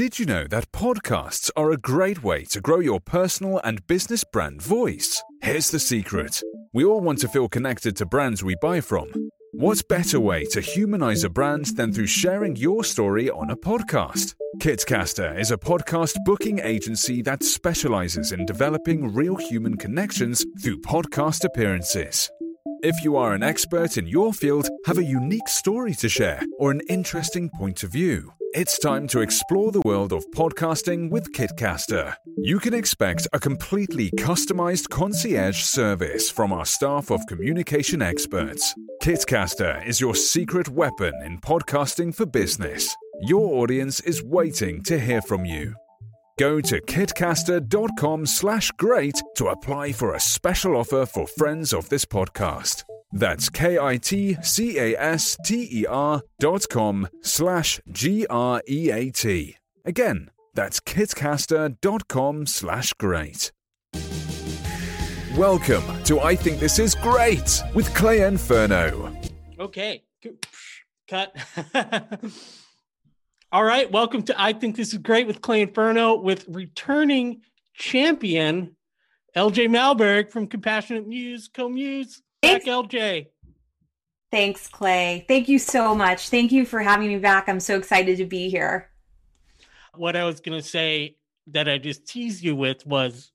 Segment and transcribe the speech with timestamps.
[0.00, 4.24] Did you know that podcasts are a great way to grow your personal and business
[4.24, 5.22] brand voice?
[5.42, 6.42] Here's the secret
[6.72, 9.12] we all want to feel connected to brands we buy from.
[9.52, 14.36] What better way to humanize a brand than through sharing your story on a podcast?
[14.56, 21.44] Kitcaster is a podcast booking agency that specializes in developing real human connections through podcast
[21.44, 22.30] appearances.
[22.82, 26.70] If you are an expert in your field, have a unique story to share, or
[26.70, 32.14] an interesting point of view, it's time to explore the world of podcasting with Kitcaster.
[32.38, 38.74] You can expect a completely customized concierge service from our staff of communication experts.
[39.02, 42.96] Kitcaster is your secret weapon in podcasting for business.
[43.22, 45.74] Your audience is waiting to hear from you.
[46.38, 52.04] Go to kitcaster.com slash great to apply for a special offer for friends of this
[52.04, 52.84] podcast.
[53.12, 54.22] That's K-I-T-C-A-S-T-E-R
[56.38, 59.56] dot com slash G-R-E-A-T.
[59.84, 63.50] Again, that's kitcaster.com slash great.
[65.36, 69.12] Welcome to I Think This Is Great with Clay Inferno.
[69.58, 70.04] Okay.
[71.08, 71.34] Cut.
[73.52, 77.40] All right, welcome to I Think This Is Great with Clay Inferno with returning
[77.74, 78.76] champion
[79.36, 81.48] LJ Malberg from Compassionate Muse,
[82.42, 82.64] Co-Muse.
[82.64, 83.26] Back LJ.
[84.30, 85.24] Thanks, Clay.
[85.26, 86.28] Thank you so much.
[86.28, 87.48] Thank you for having me back.
[87.48, 88.90] I'm so excited to be here.
[89.96, 91.16] What I was going to say
[91.48, 93.32] that I just teased you with was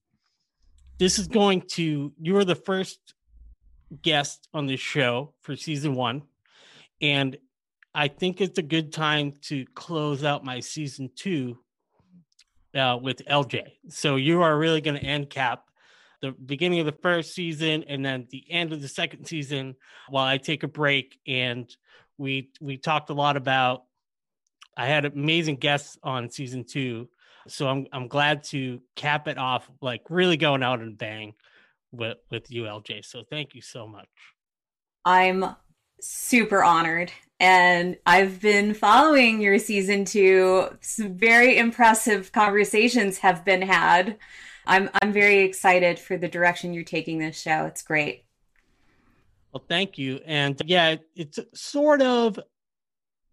[0.98, 3.14] this is going to, you are the first
[4.02, 6.24] guest on this show for season one.
[7.02, 7.38] And
[7.94, 11.58] I think it's a good time to close out my season two
[12.74, 13.64] uh, with LJ.
[13.90, 15.66] So you are really going to end cap
[16.26, 19.76] the beginning of the first season and then the end of the second season
[20.10, 21.20] while I take a break.
[21.28, 21.74] And
[22.18, 23.84] we we talked a lot about.
[24.78, 27.08] I had amazing guests on season two,
[27.48, 31.34] so I'm I'm glad to cap it off like really going out and bang
[31.92, 33.06] with with you, LJ.
[33.06, 34.10] So thank you so much.
[35.06, 35.46] I'm
[36.02, 40.70] super honored and I've been following your season two.
[40.82, 44.18] Some very impressive conversations have been had.
[44.68, 47.66] I'm I'm very excited for the direction you're taking this show.
[47.66, 48.26] It's great.
[49.54, 50.20] Well, thank you.
[50.26, 52.40] And yeah, it's sort of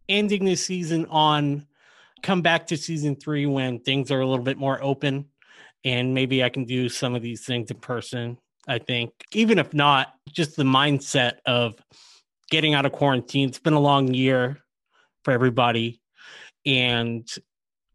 [0.08, 1.66] ending this season on
[2.22, 5.26] come back to season three when things are a little bit more open
[5.84, 8.38] and maybe I can do some of these things in person.
[8.68, 11.74] I think, even if not, just the mindset of
[12.50, 13.48] getting out of quarantine.
[13.48, 14.58] It's been a long year
[15.24, 16.00] for everybody.
[16.64, 17.28] And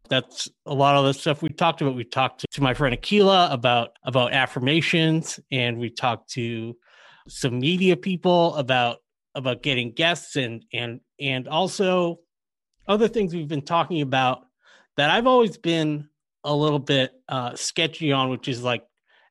[0.08, 1.94] that's a lot of the stuff we talked about.
[1.94, 6.76] We talked to my friend Akila about about affirmations, and we talked to
[7.28, 8.98] some media people about
[9.34, 12.20] about getting guests and and and also
[12.86, 14.42] other things we've been talking about
[14.96, 16.08] that I've always been
[16.44, 18.84] a little bit uh, sketchy on, which is like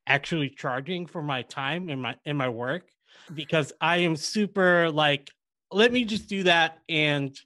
[0.07, 2.89] actually charging for my time and my in my work
[3.33, 5.29] because I am super like,
[5.71, 7.37] let me just do that and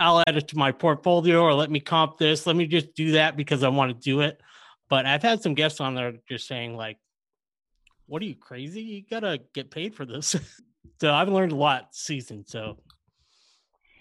[0.00, 2.46] I'll add it to my portfolio or let me comp this.
[2.46, 4.40] Let me just do that because I want to do it.
[4.88, 6.98] But I've had some guests on there just saying, like,
[8.06, 8.82] what are you crazy?
[8.82, 10.36] You gotta get paid for this.
[11.00, 12.44] so I've learned a lot season.
[12.46, 12.78] So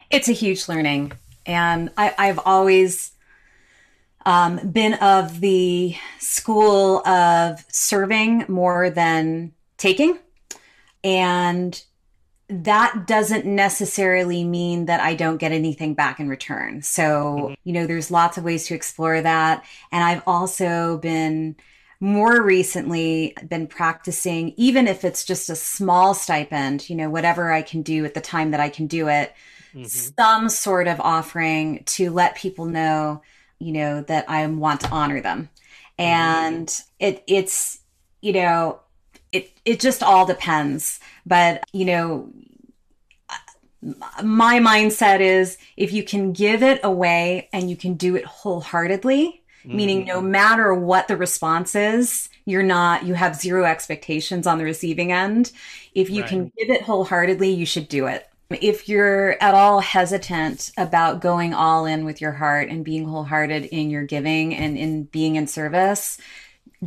[0.10, 1.14] it's a huge learning.
[1.46, 3.12] And I, I've always
[4.26, 10.20] um, been of the school of serving more than taking.
[11.04, 11.82] And
[12.62, 16.84] that doesn't necessarily mean that I don't get anything back in return.
[16.84, 17.54] So, mm-hmm.
[17.64, 19.66] you know, there's lots of ways to explore that.
[19.92, 21.56] And I've also been
[22.00, 27.62] more recently been practicing, even if it's just a small stipend, you know, whatever I
[27.62, 29.34] can do at the time that I can do it,
[29.74, 29.86] mm-hmm.
[29.86, 33.22] some sort of offering to let people know,
[33.58, 35.50] you know, that I want to honor them.
[35.98, 36.02] Mm-hmm.
[36.02, 37.06] And mm-hmm.
[37.06, 37.80] it, it's,
[38.22, 38.82] you know,
[39.34, 41.00] it it just all depends.
[41.26, 42.32] But you know,
[44.24, 49.44] my mindset is if you can give it away and you can do it wholeheartedly,
[49.66, 49.76] mm-hmm.
[49.76, 54.64] meaning no matter what the response is, you're not you have zero expectations on the
[54.64, 55.52] receiving end.
[55.94, 56.30] If you right.
[56.30, 58.28] can give it wholeheartedly, you should do it.
[58.50, 63.66] If you're at all hesitant about going all in with your heart and being wholehearted
[63.66, 66.20] in your giving and in being in service,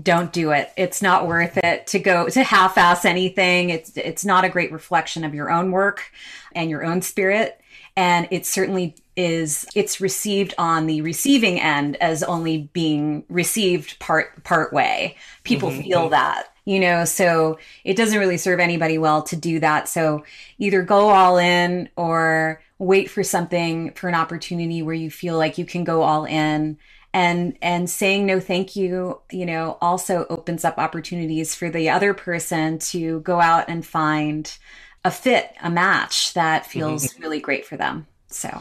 [0.02, 0.72] don't do it.
[0.76, 3.70] It's not worth it to go to half-ass anything.
[3.70, 6.12] It's it's not a great reflection of your own work
[6.54, 7.60] and your own spirit.
[7.96, 14.44] And it certainly is it's received on the receiving end as only being received part
[14.44, 15.16] part way.
[15.44, 15.82] People mm-hmm.
[15.82, 19.88] feel that, you know, so it doesn't really serve anybody well to do that.
[19.88, 20.25] So
[20.58, 25.56] either go all in or wait for something for an opportunity where you feel like
[25.56, 26.76] you can go all in
[27.16, 32.12] and and saying no thank you you know also opens up opportunities for the other
[32.12, 34.58] person to go out and find
[35.02, 37.22] a fit a match that feels mm-hmm.
[37.22, 38.06] really great for them.
[38.28, 38.60] So.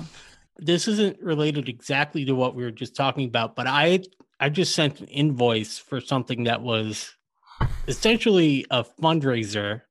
[0.57, 3.99] This isn't related exactly to what we were just talking about but i
[4.39, 7.13] i just sent an invoice for something that was
[7.89, 9.81] essentially a fundraiser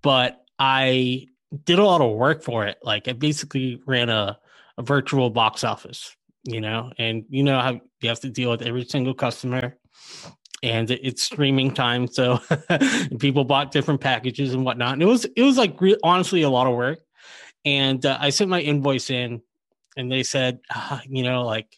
[0.00, 1.26] but i
[1.64, 2.78] did a lot of work for it.
[2.82, 4.38] Like i basically ran a,
[4.78, 6.16] a virtual box office
[6.48, 9.76] you know, and you know how you have to deal with every single customer
[10.62, 12.40] and it's streaming time so
[13.20, 16.50] people bought different packages and whatnot and it was it was like re- honestly a
[16.50, 16.98] lot of work
[17.64, 19.40] and uh, i sent my invoice in
[19.96, 21.76] and they said uh, you know like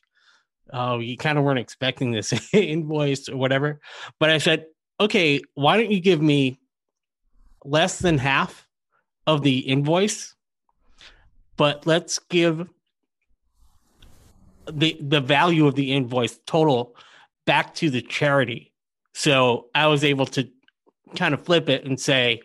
[0.72, 3.80] oh you kind of weren't expecting this invoice or whatever
[4.18, 4.64] but i said
[4.98, 6.58] okay why don't you give me
[7.64, 8.66] less than half
[9.26, 10.34] of the invoice
[11.56, 12.66] but let's give
[14.70, 16.96] the the value of the invoice total
[17.46, 18.72] back to the charity.
[19.14, 20.48] So I was able to
[21.16, 22.42] kind of flip it and say,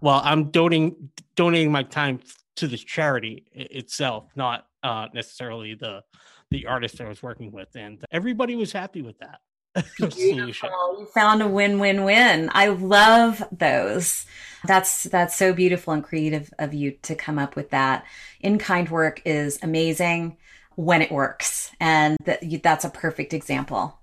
[0.00, 2.20] well, I'm donating donating my time
[2.56, 6.02] to the charity itself, not uh, necessarily the
[6.50, 9.40] the artist I was working with, and everybody was happy with that.
[9.98, 10.70] Beautiful.
[10.98, 12.50] You found a win-win-win.
[12.54, 14.24] I love those.
[14.64, 18.04] That's that's so beautiful and creative of you to come up with that.
[18.40, 20.38] In kind work is amazing
[20.76, 21.72] when it works.
[21.80, 23.98] And that, that's a perfect example.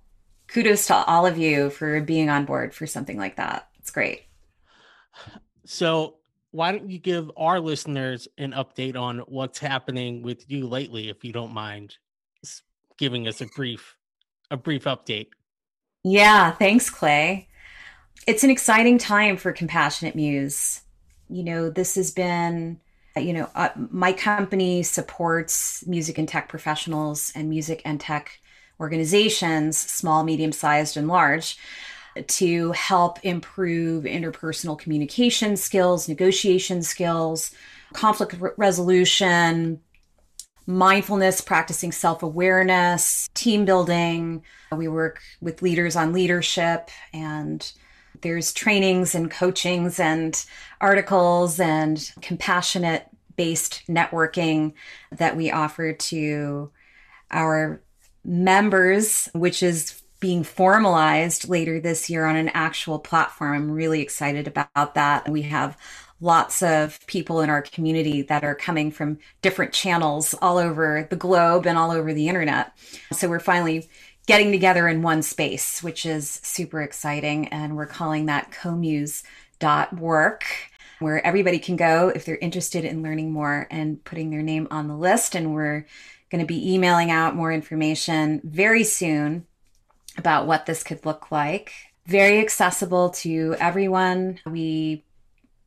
[0.47, 3.69] Kudos to all of you for being on board for something like that.
[3.79, 4.23] It's great.
[5.65, 6.15] So,
[6.51, 11.23] why don't you give our listeners an update on what's happening with you lately, if
[11.23, 11.97] you don't mind
[12.97, 13.97] giving us a brief
[14.51, 15.29] a brief update?
[16.03, 17.47] Yeah, thanks, Clay.
[18.27, 20.81] It's an exciting time for Compassionate Muse.
[21.29, 22.79] You know, this has been
[23.17, 28.39] you know, uh, my company supports music and tech professionals and music and tech
[28.79, 31.57] organizations, small, medium sized, and large,
[32.27, 37.51] to help improve interpersonal communication skills, negotiation skills,
[37.93, 39.79] conflict re- resolution,
[40.65, 44.43] mindfulness, practicing self awareness, team building.
[44.75, 47.71] We work with leaders on leadership and
[48.23, 50.43] there's trainings and coachings and
[50.81, 54.73] articles and compassionate based networking
[55.11, 56.71] that we offer to
[57.31, 57.81] our
[58.23, 63.53] members, which is being formalized later this year on an actual platform.
[63.53, 65.27] I'm really excited about that.
[65.27, 65.77] We have
[66.21, 71.17] lots of people in our community that are coming from different channels all over the
[71.17, 72.71] globe and all over the internet.
[73.11, 73.89] So we're finally
[74.25, 77.47] getting together in one space, which is super exciting.
[77.49, 80.45] And we're calling that comuse.work,
[80.99, 84.87] where everybody can go if they're interested in learning more and putting their name on
[84.87, 85.35] the list.
[85.35, 85.85] And we're
[86.29, 89.45] going to be emailing out more information very soon
[90.17, 91.73] about what this could look like.
[92.05, 94.39] Very accessible to everyone.
[94.45, 95.03] We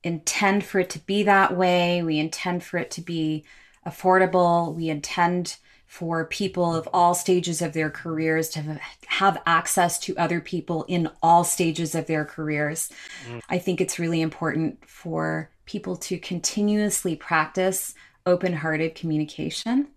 [0.03, 2.03] intend for it to be that way.
[2.03, 3.45] We intend for it to be
[3.87, 4.75] affordable.
[4.75, 5.57] We intend
[5.97, 11.09] for people of all stages of their careers to have access to other people in
[11.23, 12.91] all stages of their careers.
[13.27, 13.41] Mm.
[13.49, 17.95] I think it's really important for people to continuously practice
[18.27, 19.89] open hearted communication,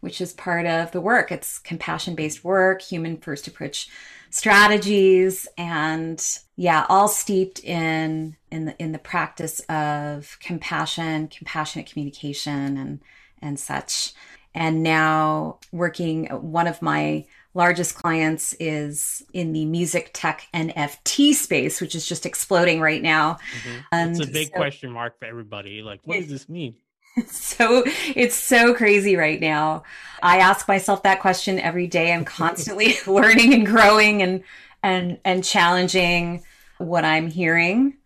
[0.00, 1.32] which is part of the work.
[1.32, 3.88] It's compassion based work, human first approach
[4.28, 12.76] strategies and yeah all steeped in in the in the practice of compassion compassionate communication
[12.76, 13.00] and
[13.40, 14.12] and such
[14.54, 21.80] and now working one of my largest clients is in the music tech NFT space,
[21.80, 23.38] which is just exploding right now.
[23.62, 24.10] Mm-hmm.
[24.10, 25.82] It's a big so, question mark for everybody.
[25.82, 26.76] Like, what does this mean?
[27.28, 27.84] So
[28.16, 29.84] it's so crazy right now.
[30.20, 32.12] I ask myself that question every day.
[32.12, 34.42] I'm constantly learning and growing and
[34.82, 36.42] and and challenging
[36.78, 37.98] what I'm hearing.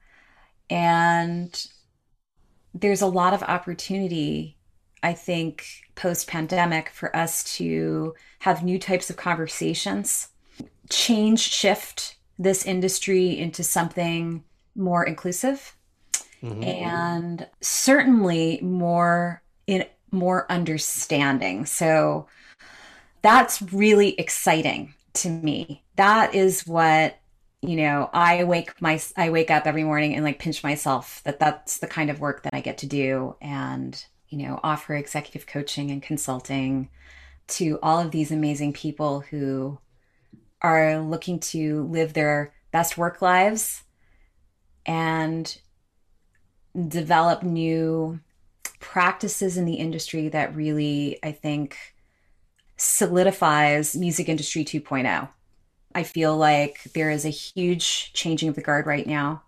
[0.69, 1.67] And
[2.75, 4.59] there's a lot of opportunity
[5.03, 5.65] I think,
[5.99, 10.29] post pandemic for us to have new types of conversations,
[10.89, 14.45] change, shift this industry into something
[14.77, 15.77] more inclusive
[16.43, 16.63] mm-hmm.
[16.63, 21.67] and certainly more in more understanding.
[21.67, 22.29] So
[23.21, 25.83] that's really exciting to me.
[25.97, 27.19] That is what
[27.61, 31.41] you know i wake my i wake up every morning and like pinch myself that
[31.41, 35.47] that's the kind of work that i get to do and you know, offer executive
[35.47, 36.89] coaching and consulting
[37.49, 39.79] to all of these amazing people who
[40.61, 43.85] are looking to live their best work lives
[44.85, 45.61] and
[46.89, 48.21] develop new
[48.81, 51.77] practices in the industry that really, I think,
[52.77, 55.29] solidifies music industry 2.0.
[55.95, 59.43] I feel like there is a huge changing of the guard right now.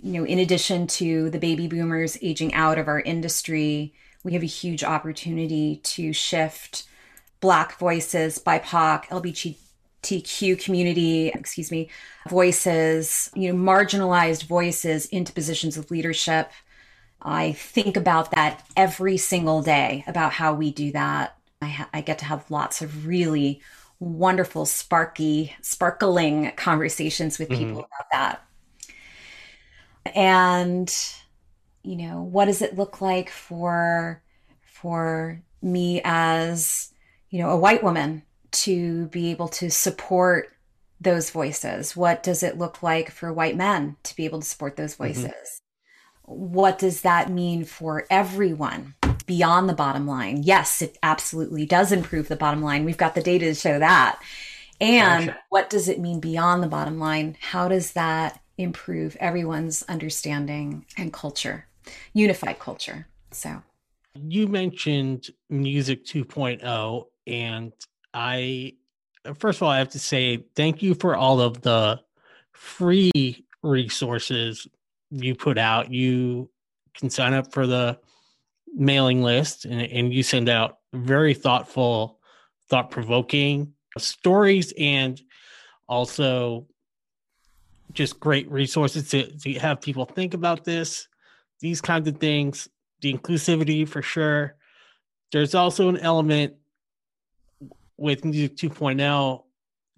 [0.00, 4.42] You know, in addition to the baby boomers aging out of our industry, we have
[4.42, 6.84] a huge opportunity to shift
[7.40, 11.88] Black voices, BIPOC, LGBTQ community, excuse me,
[12.28, 16.50] voices, you know, marginalized voices into positions of leadership.
[17.22, 21.36] I think about that every single day about how we do that.
[21.62, 23.60] I, ha- I get to have lots of really
[24.00, 27.78] wonderful, sparky, sparkling conversations with people mm-hmm.
[27.78, 28.45] about that.
[30.14, 30.94] And,
[31.82, 34.22] you know, what does it look like for
[34.62, 36.92] for me as,
[37.30, 38.22] you know, a white woman
[38.52, 40.48] to be able to support
[41.00, 41.96] those voices?
[41.96, 45.04] What does it look like for white men to be able to support those mm-hmm.
[45.04, 45.24] voices?
[45.24, 46.52] Mm-hmm.
[46.52, 48.94] What does that mean for everyone?
[49.26, 50.42] beyond the bottom line.
[50.42, 52.84] Yes, it absolutely does improve the bottom line.
[52.84, 54.20] We've got the data to show that.
[54.80, 55.40] And gotcha.
[55.48, 57.36] what does it mean beyond the bottom line?
[57.40, 61.66] How does that improve everyone's understanding and culture,
[62.12, 63.06] unified culture?
[63.30, 63.62] So,
[64.14, 67.72] you mentioned Music 2.0, and
[68.14, 68.74] I,
[69.34, 72.00] first of all, I have to say thank you for all of the
[72.52, 74.66] free resources
[75.10, 75.90] you put out.
[75.90, 76.48] You
[76.94, 77.98] can sign up for the
[78.74, 82.18] mailing list and, and you send out very thoughtful,
[82.68, 85.20] thought provoking stories and
[85.88, 86.66] also
[87.92, 91.08] just great resources to, to have people think about this,
[91.60, 92.68] these kinds of things,
[93.00, 94.56] the inclusivity for sure.
[95.32, 96.54] There's also an element
[97.96, 99.44] with Music 2.0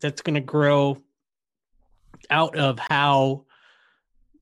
[0.00, 0.98] that's going to grow
[2.30, 3.44] out of how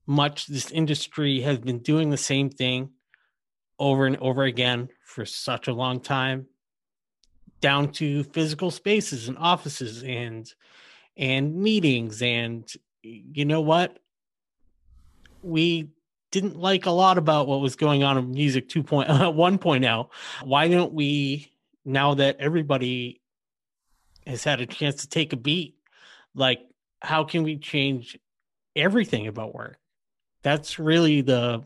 [0.05, 2.89] much this industry has been doing the same thing
[3.79, 6.47] over and over again for such a long time
[7.59, 10.53] down to physical spaces and offices and
[11.17, 12.71] and meetings and
[13.03, 13.99] you know what?
[15.43, 15.89] We
[16.31, 20.09] didn't like a lot about what was going on in music 2.1 1.0
[20.43, 21.51] why don't we
[21.85, 23.21] now that everybody
[24.25, 25.77] has had a chance to take a beat
[26.35, 26.59] like
[27.01, 28.17] how can we change
[28.75, 29.77] everything about work?
[30.43, 31.63] That's really the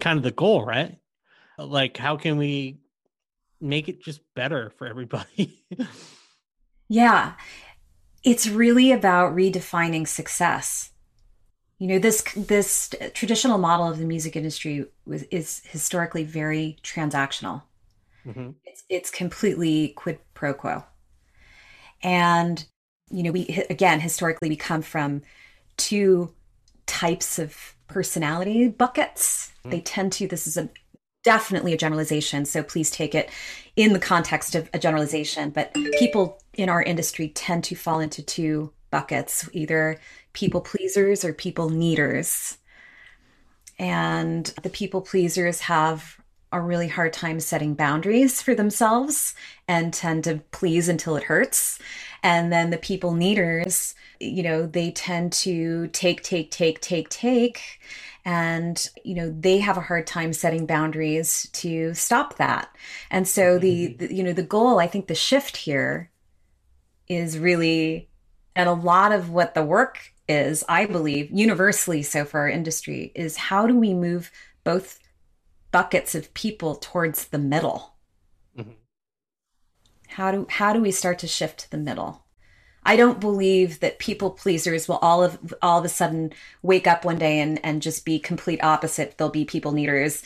[0.00, 0.98] kind of the goal right?
[1.58, 2.78] Like how can we
[3.60, 5.64] make it just better for everybody?
[6.88, 7.32] Yeah
[8.24, 10.90] it's really about redefining success
[11.78, 17.62] you know this this traditional model of the music industry was, is historically very transactional
[18.26, 18.50] mm-hmm.
[18.64, 20.84] it's, it's completely quid pro quo
[22.02, 22.66] and
[23.10, 25.22] you know we again historically we come from
[25.76, 26.32] two
[26.86, 29.70] types of personality buckets mm-hmm.
[29.70, 30.68] they tend to this is a
[31.22, 32.44] definitely a generalization.
[32.44, 33.30] So please take it
[33.76, 35.50] in the context of a generalization.
[35.50, 39.98] But people in our industry tend to fall into two buckets either
[40.32, 42.58] people pleasers or people needers.
[43.78, 46.18] And the people pleasers have
[46.52, 49.34] a really hard time setting boundaries for themselves
[49.66, 51.78] and tend to please until it hurts.
[52.22, 57.80] And then the people needers, you know, they tend to take, take, take, take, take
[58.24, 62.68] and you know they have a hard time setting boundaries to stop that
[63.10, 64.06] and so the, mm-hmm.
[64.06, 66.08] the, you know the goal i think the shift here
[67.16, 68.08] is really
[68.54, 73.12] and a lot of what the work is i believe universally so for our industry
[73.14, 74.30] is how do we move
[74.64, 74.98] both
[75.70, 77.94] buckets of people towards the middle
[78.56, 78.70] mm-hmm.
[80.08, 82.21] how do how do we start to shift to the middle
[82.84, 87.04] I don't believe that people pleasers will all of all of a sudden wake up
[87.04, 89.16] one day and, and just be complete opposite.
[89.16, 90.22] They'll be people needers.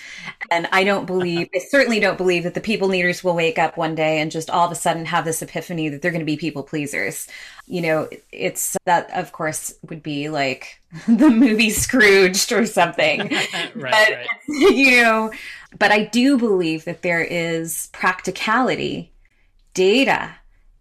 [0.50, 3.76] And I don't believe I certainly don't believe that the people needers will wake up
[3.76, 6.38] one day and just all of a sudden have this epiphany that they're gonna be
[6.38, 7.28] people pleasers.
[7.66, 13.20] You know, it's that of course would be like the movie Scrooged or something.
[13.74, 14.26] right, but, right.
[14.48, 15.30] you know,
[15.78, 19.12] but I do believe that there is practicality,
[19.74, 20.34] data,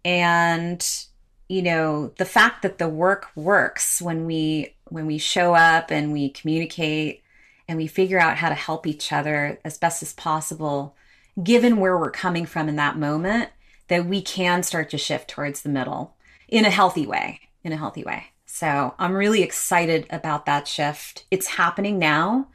[0.04, 1.05] and
[1.48, 6.12] you know the fact that the work works when we when we show up and
[6.12, 7.22] we communicate
[7.68, 10.96] and we figure out how to help each other as best as possible
[11.42, 13.50] given where we're coming from in that moment
[13.88, 16.16] that we can start to shift towards the middle
[16.48, 18.26] in a healthy way in a healthy way.
[18.46, 21.26] So i'm really excited about that shift.
[21.30, 22.48] It's happening now.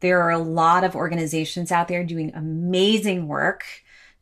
[0.00, 3.64] There are a lot of organizations out there doing amazing work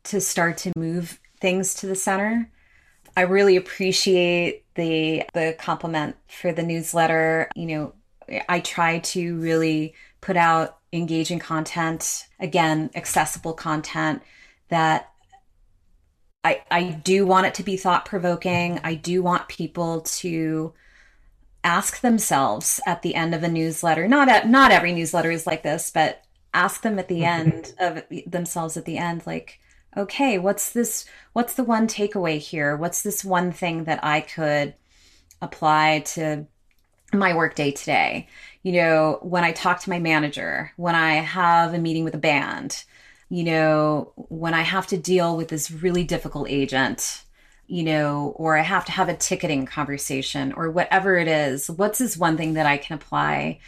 [0.05, 2.49] to start to move things to the center
[3.15, 7.49] I really appreciate the the compliment for the newsletter.
[7.55, 7.93] You know,
[8.49, 14.21] I try to really put out engaging content, again, accessible content
[14.69, 15.11] that
[16.43, 18.79] I, I do want it to be thought provoking.
[18.83, 20.73] I do want people to
[21.63, 24.07] ask themselves at the end of a newsletter.
[24.07, 27.49] Not at, not every newsletter is like this, but ask them at the mm-hmm.
[27.49, 29.59] end of themselves at the end, like,
[29.97, 31.05] okay, what's this?
[31.33, 32.75] What's the one takeaway here?
[32.75, 34.73] What's this one thing that I could
[35.41, 36.45] apply to
[37.13, 38.27] my workday today?
[38.63, 42.19] You know, when I talk to my manager, when I have a meeting with a
[42.19, 42.83] band,
[43.29, 47.23] you know, when I have to deal with this really difficult agent,
[47.67, 51.99] you know, or I have to have a ticketing conversation or whatever it is, what's
[51.99, 53.59] this one thing that I can apply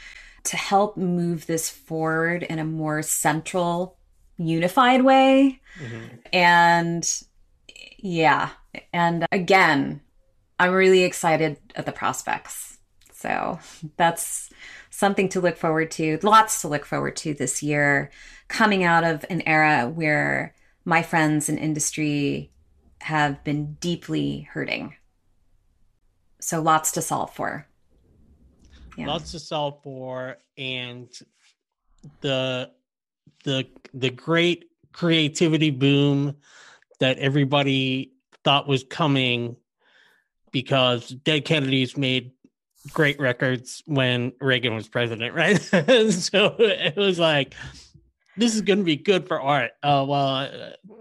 [0.44, 3.97] to help move this forward in a more central,
[4.38, 5.62] unified way?
[5.80, 6.16] Mm-hmm.
[6.34, 7.24] And
[7.98, 8.50] yeah.
[8.94, 10.02] And again,
[10.60, 12.78] I'm really excited at the prospects.
[13.14, 13.60] So
[13.98, 14.50] that's
[14.90, 18.12] something to look forward to, lots to look forward to this year
[18.48, 22.52] coming out of an era where my friends in industry
[23.02, 24.96] have been deeply hurting.
[26.40, 27.68] So lots to solve for.
[28.98, 29.08] Yeah.
[29.08, 31.10] Lots to solve for and
[32.22, 32.72] the
[33.48, 36.36] the the great creativity boom
[37.00, 38.12] that everybody
[38.44, 39.56] thought was coming
[40.52, 42.32] because Dead Kennedys made
[42.92, 45.62] great records when Reagan was president, right?
[45.62, 47.56] so it was like
[48.36, 49.72] this is going to be good for art.
[49.82, 50.50] Uh, well, uh,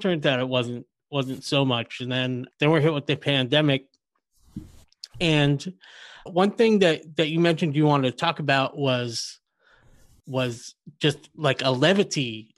[0.00, 2.00] turns out it wasn't wasn't so much.
[2.00, 3.86] And then then we're hit with the pandemic.
[5.20, 5.74] And
[6.24, 9.40] one thing that that you mentioned you wanted to talk about was
[10.26, 12.54] was just like a levity,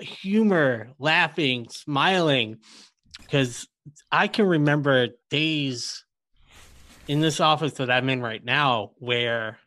[0.00, 2.58] humor, laughing, smiling,
[3.20, 3.66] because
[4.10, 6.04] I can remember days
[7.08, 9.58] in this office that I'm in right now where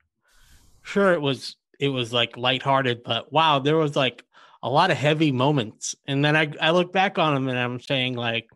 [0.83, 4.23] sure it was it was like lighthearted, but wow, there was like
[4.61, 5.95] a lot of heavy moments.
[6.05, 8.49] And then I, I look back on them and I'm saying like,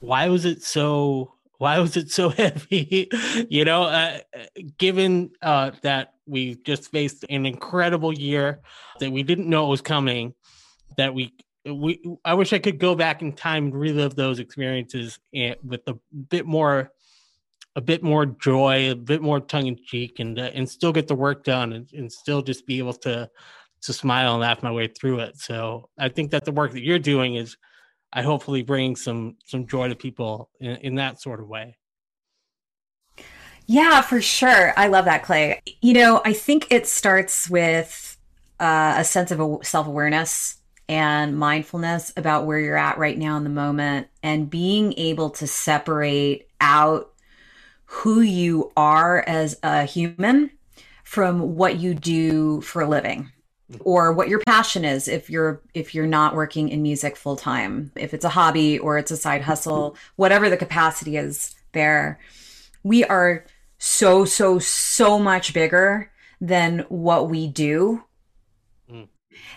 [0.00, 3.08] why was it so, why was it so heavy?
[3.48, 4.18] you know, uh,
[4.78, 8.60] given uh, that we just faced an incredible year
[9.00, 10.34] that we didn't know it was coming,
[10.96, 15.18] that we, we, I wish I could go back in time and relive those experiences
[15.62, 15.98] with a
[16.30, 16.92] bit more
[17.76, 21.06] a bit more joy, a bit more tongue in cheek, and uh, and still get
[21.06, 23.30] the work done, and, and still just be able to
[23.82, 25.38] to smile and laugh my way through it.
[25.38, 27.56] So I think that the work that you're doing is,
[28.12, 31.76] I hopefully bring some some joy to people in, in that sort of way.
[33.66, 34.72] Yeah, for sure.
[34.78, 35.60] I love that, Clay.
[35.82, 38.16] You know, I think it starts with
[38.58, 40.56] uh, a sense of self awareness
[40.88, 45.46] and mindfulness about where you're at right now in the moment and being able to
[45.46, 47.12] separate out
[47.84, 50.50] who you are as a human
[51.04, 53.30] from what you do for a living
[53.80, 57.92] or what your passion is if you're if you're not working in music full time
[57.96, 62.18] if it's a hobby or it's a side hustle whatever the capacity is there
[62.82, 63.44] we are
[63.78, 68.02] so so so much bigger than what we do
[68.90, 69.06] mm.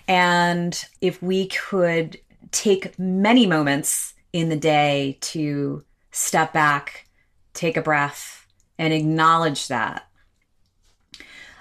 [0.08, 2.20] and if we could
[2.52, 7.08] take many moments in the day to step back
[7.54, 8.46] take a breath
[8.78, 10.10] and acknowledge that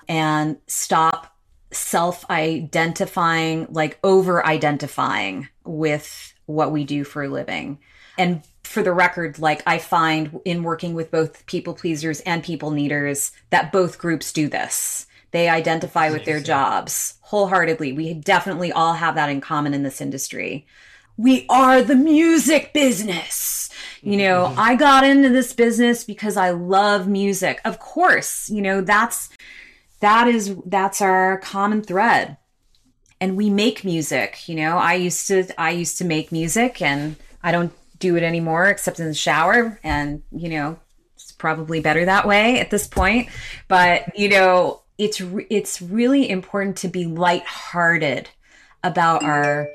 [0.09, 1.37] and stop
[1.73, 7.79] self identifying, like over identifying with what we do for a living.
[8.19, 12.71] And for the record, like I find in working with both people pleasers and people
[12.71, 15.07] needers that both groups do this.
[15.33, 17.93] They identify with their jobs wholeheartedly.
[17.93, 20.67] We definitely all have that in common in this industry.
[21.17, 23.71] We are the music business.
[24.03, 24.59] You know, mm-hmm.
[24.59, 27.61] I got into this business because I love music.
[27.65, 29.29] Of course, you know, that's
[30.01, 32.37] that is that's our common thread.
[33.21, 37.17] And we make music you know i used to i used to make music and
[37.43, 40.79] i don't do it anymore except in the shower and you know
[41.21, 43.29] it's probably better that way at this point.
[43.69, 48.31] But you know it's it's really important to be lighthearted
[48.83, 49.69] about our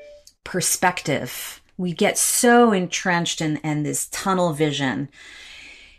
[0.44, 1.60] perspective.
[1.78, 5.08] We get so entrenched in, in this tunnel vision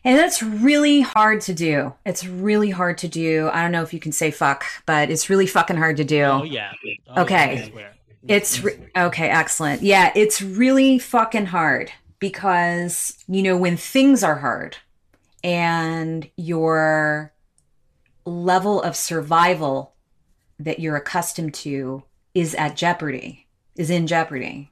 [0.08, 1.94] and that's really hard to do.
[2.06, 3.50] It's really hard to do.
[3.52, 6.22] I don't know if you can say fuck, but it's really fucking hard to do.
[6.22, 6.72] Oh, yeah.
[7.10, 7.74] Oh, okay.
[8.26, 9.82] It's re- okay, excellent.
[9.82, 14.78] Yeah, it's really fucking hard because, you know, when things are hard
[15.44, 17.34] and your
[18.26, 19.94] level of survival
[20.58, 24.72] that you're accustomed to is at jeopardy, is in jeopardy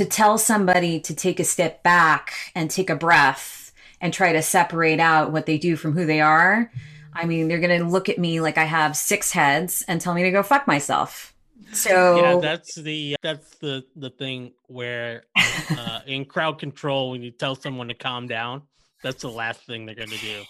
[0.00, 4.42] to tell somebody to take a step back and take a breath and try to
[4.42, 6.70] separate out what they do from who they are
[7.12, 10.14] I mean, they're going to look at me like I have six heads and tell
[10.14, 11.34] me to go fuck myself.
[11.72, 17.30] So yeah, that's the that's the the thing where uh, in crowd control, when you
[17.30, 18.62] tell someone to calm down,
[19.04, 20.42] that's the last thing they're going to do.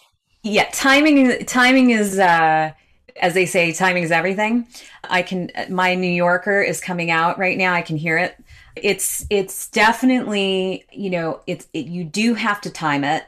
[0.43, 2.73] Yeah, timing timing is uh
[3.21, 4.67] as they say timing is everything.
[5.05, 7.75] I can my New Yorker is coming out right now.
[7.75, 8.43] I can hear it.
[8.77, 13.25] It's it's definitely, you know, it's it, you do have to time it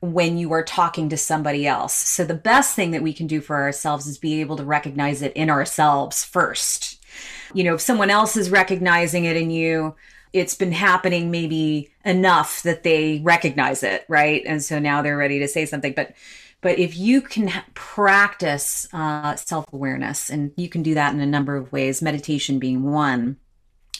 [0.00, 1.94] when you are talking to somebody else.
[1.94, 5.22] So the best thing that we can do for ourselves is be able to recognize
[5.22, 7.04] it in ourselves first.
[7.52, 9.96] You know, if someone else is recognizing it in you,
[10.32, 14.42] it's been happening maybe enough that they recognize it, right?
[14.46, 15.94] And so now they're ready to say something.
[15.94, 16.14] But
[16.60, 21.26] but if you can practice uh, self awareness, and you can do that in a
[21.26, 23.36] number of ways, meditation being one,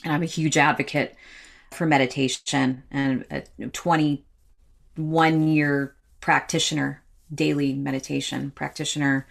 [0.05, 1.15] and I'm a huge advocate
[1.71, 7.03] for meditation and a 21 year practitioner,
[7.35, 9.27] daily meditation practitioner.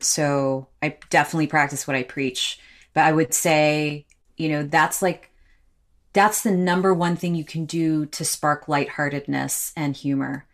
[0.00, 2.58] So I definitely practice what I preach.
[2.92, 5.30] But I would say, you know, that's like,
[6.12, 10.46] that's the number one thing you can do to spark lightheartedness and humor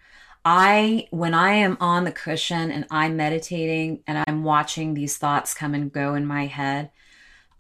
[0.45, 5.55] I, when I am on the cushion and I'm meditating and I'm watching these thoughts
[5.55, 6.91] come and go in my head,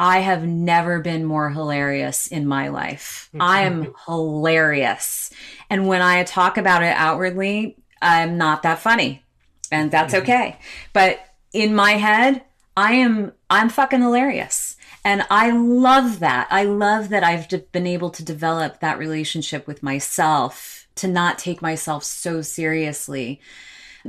[0.03, 3.31] I have never been more hilarious in my life.
[3.38, 5.31] I am hilarious.
[5.71, 9.23] And when I talk about it outwardly, I'm not that funny.
[9.71, 10.25] And that's mm-hmm.
[10.25, 10.59] okay.
[10.93, 11.21] But
[11.53, 12.43] in my head,
[12.77, 14.77] I am I'm fucking hilarious.
[15.05, 16.49] And I love that.
[16.51, 21.62] I love that I've been able to develop that relationship with myself to not take
[21.62, 23.41] myself so seriously,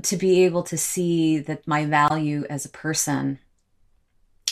[0.01, 3.38] to be able to see that my value as a person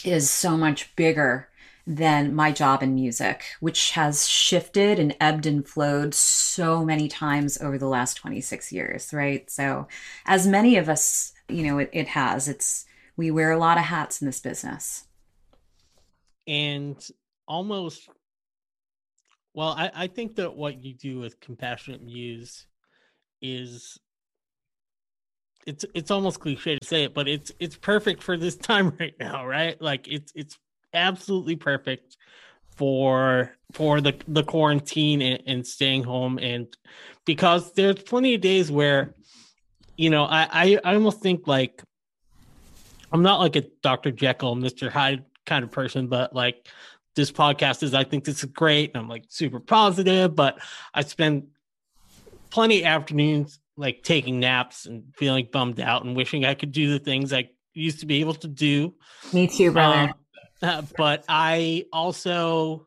[0.06, 1.50] is so much bigger
[1.88, 7.60] than my job in music, which has shifted and ebbed and flowed so many times
[7.60, 9.50] over the last 26 years, right?
[9.50, 9.88] So,
[10.26, 12.86] as many of us, you know, it, it has, it's,
[13.18, 15.06] we wear a lot of hats in this business.
[16.48, 16.98] And
[17.48, 18.10] almost
[19.54, 22.66] well, I, I think that what you do with compassionate muse
[23.42, 23.98] is
[25.66, 29.14] it's it's almost cliche to say it, but it's it's perfect for this time right
[29.20, 29.82] now, right?
[29.82, 30.58] Like it's it's
[30.94, 32.18] absolutely perfect
[32.76, 36.68] for for the the quarantine and, and staying home and
[37.26, 39.14] because there's plenty of days where
[39.98, 41.84] you know I, I I almost think like
[43.12, 44.12] I'm not like a Dr.
[44.12, 44.90] Jekyll, Mr.
[44.90, 46.68] Hyde kind of person, but like
[47.16, 50.60] this podcast is I think this is great and I'm like super positive, but
[50.94, 51.48] I spend
[52.50, 57.00] plenty afternoons like taking naps and feeling bummed out and wishing I could do the
[57.00, 58.94] things I used to be able to do.
[59.34, 60.14] Me too, brother.
[60.62, 62.86] Uh, but I also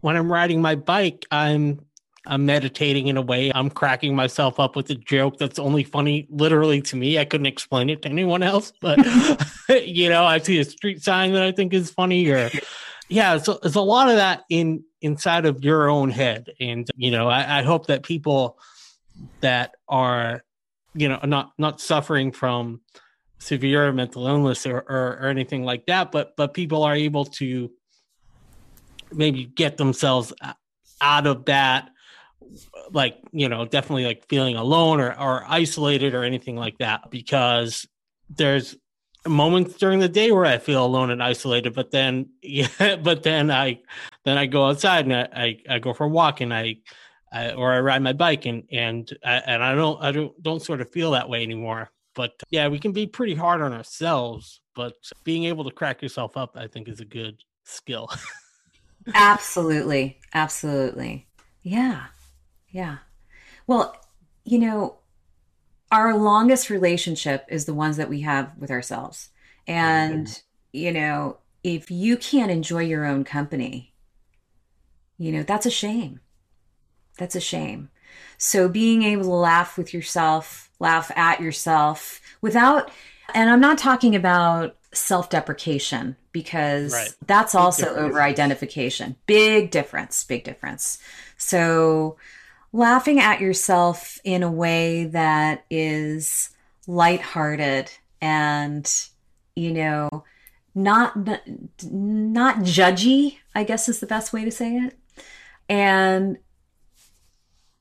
[0.00, 1.80] when I'm riding my bike, I'm
[2.26, 3.50] I'm meditating in a way.
[3.54, 7.18] I'm cracking myself up with a joke that's only funny literally to me.
[7.18, 8.98] I couldn't explain it to anyone else, but
[9.68, 12.50] you know, I see a street sign that I think is funny or
[13.08, 16.50] yeah, so there's a lot of that in inside of your own head.
[16.60, 18.58] And you know, I, I hope that people
[19.40, 20.44] that are,
[20.94, 22.80] you know, not not suffering from
[23.38, 27.70] severe mental illness or, or, or anything like that, but but people are able to
[29.12, 30.32] maybe get themselves
[31.00, 31.90] out of that
[32.90, 37.86] like you know definitely like feeling alone or, or isolated or anything like that because
[38.28, 38.76] there's
[39.26, 43.50] moments during the day where I feel alone and isolated, but then yeah, but then
[43.50, 43.80] I
[44.24, 46.76] then I go outside and I, I, I go for a walk and I,
[47.34, 50.62] I, or I ride my bike and and I, and I don't I don't don't
[50.62, 51.90] sort of feel that way anymore.
[52.14, 54.94] But yeah, we can be pretty hard on ourselves, but
[55.24, 58.08] being able to crack yourself up, I think, is a good skill.
[59.14, 61.26] absolutely, absolutely,
[61.62, 62.06] yeah.
[62.70, 62.98] Yeah.
[63.66, 63.96] Well,
[64.44, 64.98] you know,
[65.90, 69.30] our longest relationship is the ones that we have with ourselves.
[69.66, 70.78] And, mm-hmm.
[70.78, 73.94] you know, if you can't enjoy your own company,
[75.18, 76.20] you know, that's a shame.
[77.18, 77.90] That's a shame.
[78.36, 82.90] So being able to laugh with yourself, laugh at yourself without,
[83.34, 87.14] and I'm not talking about self deprecation because right.
[87.26, 89.16] that's big also over identification.
[89.26, 90.98] Big difference, big difference.
[91.36, 92.16] So,
[92.72, 96.50] laughing at yourself in a way that is
[96.86, 99.08] lighthearted and
[99.56, 100.08] you know
[100.74, 101.16] not
[101.90, 104.98] not judgy i guess is the best way to say it
[105.68, 106.36] and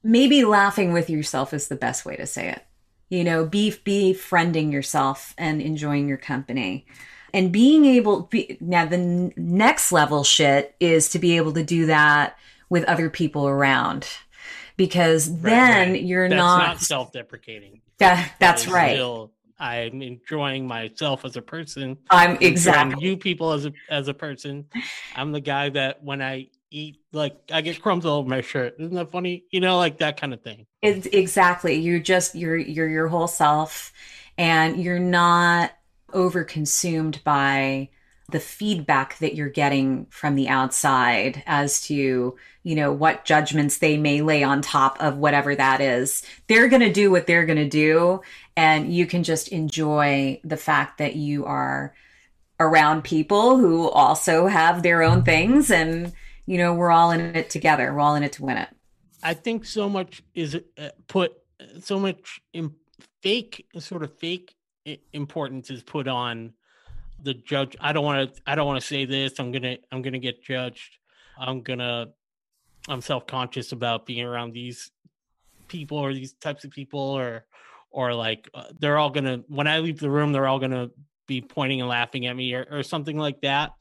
[0.04, 2.64] maybe laughing with yourself is the best way to say it
[3.10, 6.86] you know be befriending yourself and enjoying your company
[7.34, 11.88] and being able be, now the next level shit is to be able to do
[11.88, 12.38] that
[12.70, 14.08] with other people around
[14.78, 16.04] because right, then right.
[16.04, 17.82] you're that's not, not self-deprecating.
[18.00, 18.96] That that's that right.
[18.96, 21.98] Still, I'm enjoying myself as a person.
[22.10, 24.66] I'm exactly you people as a as a person.
[25.16, 28.76] I'm the guy that when I eat, like I get crumbs all over my shirt.
[28.80, 29.46] Isn't that funny?
[29.52, 30.66] You know, like that kind of thing.
[30.82, 31.76] It's exactly.
[31.76, 33.94] You're just you're you're your whole self,
[34.38, 35.72] and you're not
[36.12, 37.90] over consumed by
[38.32, 43.98] the feedback that you're getting from the outside as to you know what judgments they
[43.98, 47.58] may lay on top of whatever that is they're going to do what they're going
[47.58, 48.22] to do
[48.56, 51.94] and you can just enjoy the fact that you are
[52.60, 56.14] around people who also have their own things and
[56.46, 57.94] you know we're all in it together.
[57.94, 58.70] We're all in it to win it.
[59.22, 61.34] I think so much is uh, put
[61.80, 62.74] so much in
[63.22, 64.56] fake sort of fake
[65.14, 66.54] importance is put on
[67.22, 67.76] the judge.
[67.80, 69.40] I don't want to i don't want to say this.
[69.40, 70.98] I'm gonna i'm gonna get judged.
[71.38, 72.08] I'm gonna
[72.90, 74.92] i'm self-conscious about being around these
[75.70, 77.46] people or these types of people or
[77.90, 80.90] or like uh, they're all gonna when i leave the room they're all gonna
[81.26, 83.72] be pointing and laughing at me or, or something like that.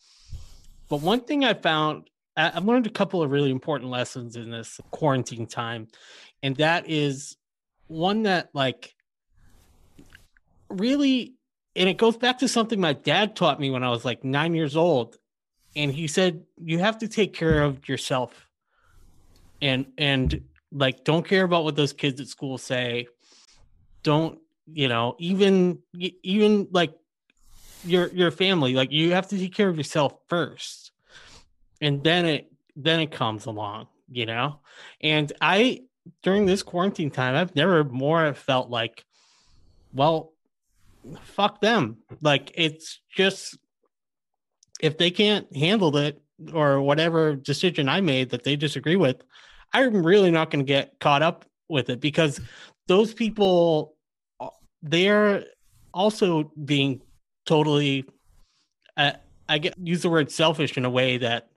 [0.88, 4.80] But one thing i found i've learned a couple of really important lessons in this
[4.90, 5.88] quarantine time
[6.42, 7.36] and that is
[7.88, 8.94] one that like
[10.68, 11.34] really
[11.74, 14.54] and it goes back to something my dad taught me when I was like nine
[14.54, 15.16] years old.
[15.74, 18.48] And he said, you have to take care of yourself.
[19.62, 23.06] And, and like, don't care about what those kids at school say.
[24.02, 26.94] Don't, you know, even, even like
[27.84, 30.91] your, your family, like you have to take care of yourself first.
[31.82, 34.60] And then it, then it comes along, you know?
[35.02, 35.82] And I,
[36.22, 39.04] during this quarantine time, I've never more felt like,
[39.92, 40.32] well,
[41.22, 41.98] fuck them.
[42.20, 43.58] Like it's just
[44.80, 46.20] if they can't handle it
[46.52, 49.22] or whatever decision I made that they disagree with,
[49.72, 52.40] I'm really not going to get caught up with it because
[52.86, 53.94] those people
[54.40, 54.48] uh,
[54.82, 55.44] they're
[55.94, 57.00] also being
[57.46, 58.04] totally
[58.96, 59.12] uh,
[59.48, 61.48] I get use the word selfish in a way that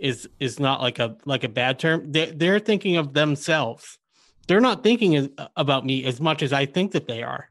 [0.00, 2.10] is is not like a like a bad term.
[2.10, 3.98] They they're thinking of themselves.
[4.46, 7.50] They're not thinking about me as much as I think that they are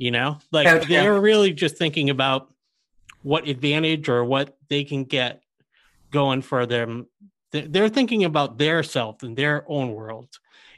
[0.00, 0.86] you know like okay.
[0.88, 2.52] they're really just thinking about
[3.22, 5.42] what advantage or what they can get
[6.10, 7.06] going for them
[7.52, 10.28] they're thinking about their self and their own world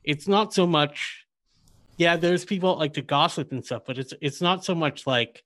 [0.03, 1.25] it's not so much
[1.97, 5.45] yeah there's people like to gossip and stuff but it's it's not so much like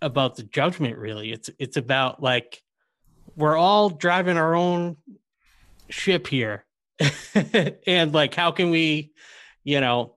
[0.00, 2.62] about the judgment really it's it's about like
[3.36, 4.96] we're all driving our own
[5.88, 6.64] ship here
[7.86, 9.12] and like how can we
[9.64, 10.14] you know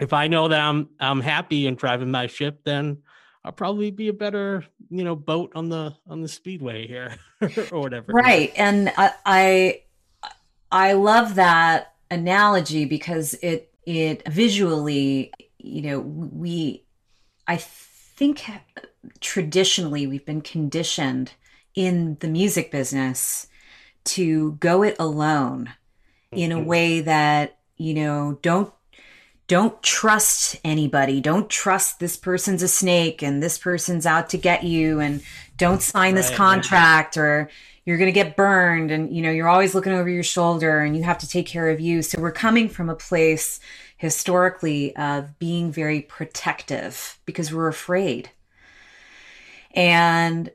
[0.00, 2.98] if I know that I'm I'm happy in driving my ship, then
[3.44, 7.14] I'll probably be a better you know boat on the on the speedway here
[7.70, 8.12] or whatever.
[8.12, 9.82] Right, and I, I
[10.72, 16.84] I love that analogy because it it visually you know we
[17.46, 18.42] I think
[19.20, 21.32] traditionally we've been conditioned
[21.80, 23.46] in the music business
[24.04, 25.72] to go it alone
[26.30, 26.66] in a mm-hmm.
[26.66, 28.70] way that you know don't
[29.46, 31.20] don't trust anybody.
[31.20, 35.22] Don't trust this person's a snake and this person's out to get you and
[35.56, 37.50] don't sign this contract or
[37.84, 40.94] you're going to get burned and you know you're always looking over your shoulder and
[40.94, 42.02] you have to take care of you.
[42.02, 43.58] So we're coming from a place
[43.96, 48.30] historically of being very protective because we're afraid.
[49.74, 50.50] And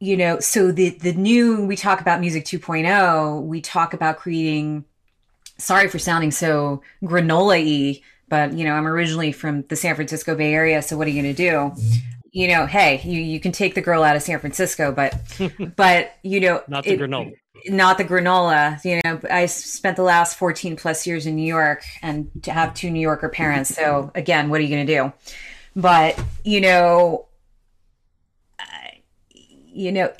[0.00, 4.84] you know, so the the new we talk about music 2.0, we talk about creating
[5.58, 10.54] sorry for sounding so granola-y, but you know, I'm originally from the San Francisco Bay
[10.54, 11.52] Area, so what are you going to do?
[11.52, 12.06] Mm-hmm.
[12.32, 15.14] You know, hey, you, you can take the girl out of San Francisco, but
[15.76, 17.34] but you know, not the it, granola.
[17.66, 18.82] Not the granola.
[18.82, 22.72] You know, I spent the last 14 plus years in New York and to have
[22.72, 23.74] two New Yorker parents.
[23.74, 25.12] So again, what are you going to do?
[25.76, 27.26] But, you know,
[29.72, 30.12] you know,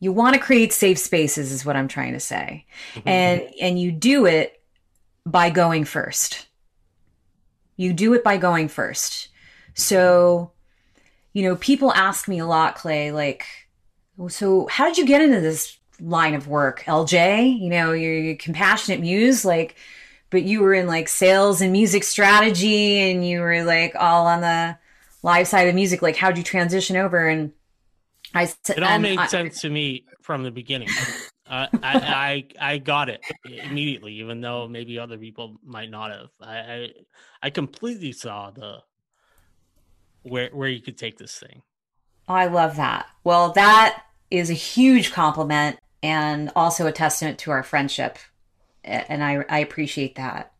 [0.00, 2.66] you want to create safe spaces is what I'm trying to say.
[2.94, 3.08] Mm-hmm.
[3.08, 4.60] And and you do it
[5.26, 6.46] by going first.
[7.76, 9.28] You do it by going first.
[9.74, 10.52] So,
[11.32, 13.44] you know, people ask me a lot, Clay, like,
[14.28, 16.82] so how did you get into this line of work?
[16.86, 19.76] LJ, you know, you're, you're compassionate muse, like,
[20.30, 24.40] but you were in like sales and music strategy and you were like all on
[24.40, 24.76] the
[25.22, 26.02] live side of music.
[26.02, 27.26] Like, how'd you transition over?
[27.26, 27.52] And
[28.34, 30.88] I said, it all made I, sense to me from the beginning.
[31.48, 36.28] Uh, I, I I got it immediately, even though maybe other people might not have.
[36.40, 36.88] I, I
[37.42, 38.78] I completely saw the
[40.22, 41.62] where where you could take this thing.
[42.28, 43.06] Oh, I love that.
[43.24, 48.18] Well, that is a huge compliment and also a testament to our friendship,
[48.84, 50.52] and I I appreciate that.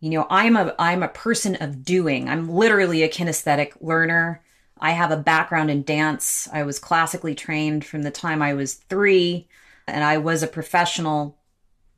[0.00, 2.28] You know, I'm a I'm a person of doing.
[2.28, 4.42] I'm literally a kinesthetic learner.
[4.80, 6.48] I have a background in dance.
[6.52, 9.46] I was classically trained from the time I was 3
[9.86, 11.36] and I was a professional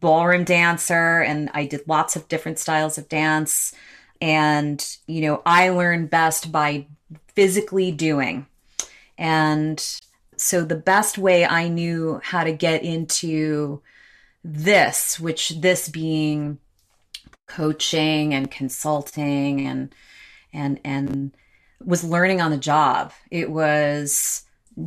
[0.00, 3.74] ballroom dancer and I did lots of different styles of dance.
[4.20, 6.86] And, you know, I learn best by
[7.34, 8.46] physically doing.
[9.18, 9.82] And
[10.36, 13.82] so the best way I knew how to get into
[14.42, 16.58] this, which this being
[17.46, 19.94] coaching and consulting and
[20.52, 21.32] and and
[21.84, 23.12] was learning on the job.
[23.30, 24.42] It was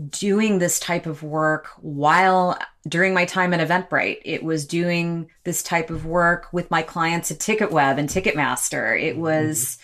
[0.09, 4.21] doing this type of work while during my time at Eventbrite.
[4.23, 8.99] It was doing this type of work with my clients at TicketWeb and Ticketmaster.
[8.99, 9.21] It mm-hmm.
[9.21, 9.77] was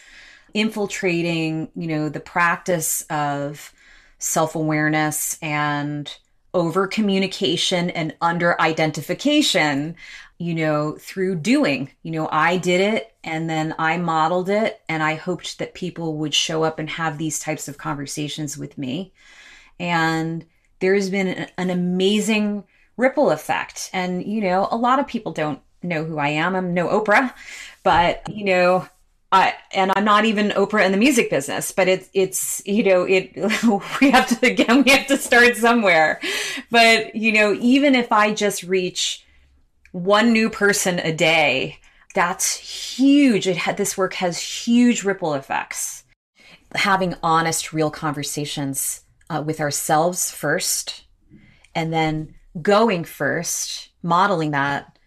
[0.54, 3.74] infiltrating, you know, the practice of
[4.18, 6.16] self-awareness and
[6.54, 9.96] over communication and under identification
[10.40, 11.92] you know, through doing.
[12.02, 16.18] You know, I did it and then I modeled it and I hoped that people
[16.18, 19.14] would show up and have these types of conversations with me.
[19.80, 20.46] And
[20.80, 22.64] there's been an amazing
[22.98, 23.92] ripple effect.
[23.94, 26.56] And, you know, a lot of people don't know who I am.
[26.56, 27.32] I'm no Oprah,
[27.84, 28.88] but, you know,
[29.32, 33.04] I, and I'm not even Oprah in the music business, but it's, it's, you know,
[33.04, 33.36] it,
[34.02, 36.20] we have to, again, we have to start somewhere.
[36.72, 39.24] But, you know, even if I just reach
[39.92, 41.78] one new person a day,
[42.16, 43.48] that's huge.
[43.48, 46.04] It had this work has huge ripple effects.
[46.76, 51.04] Having honest, real conversations uh, with ourselves first,
[51.74, 54.98] and then going first, modeling that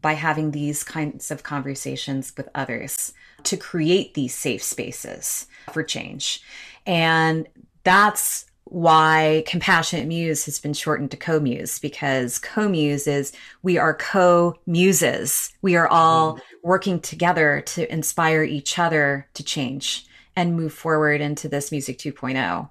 [0.00, 3.12] by having these kinds of conversations with others
[3.44, 6.42] to create these safe spaces for change.
[6.86, 7.46] And
[7.84, 15.52] that's why Compassionate Muse has been shortened to Co-Muse because Co-Muse is we are co-muses.
[15.60, 16.40] We are all mm.
[16.62, 20.06] working together to inspire each other to change
[20.36, 22.68] and move forward into this music 2.0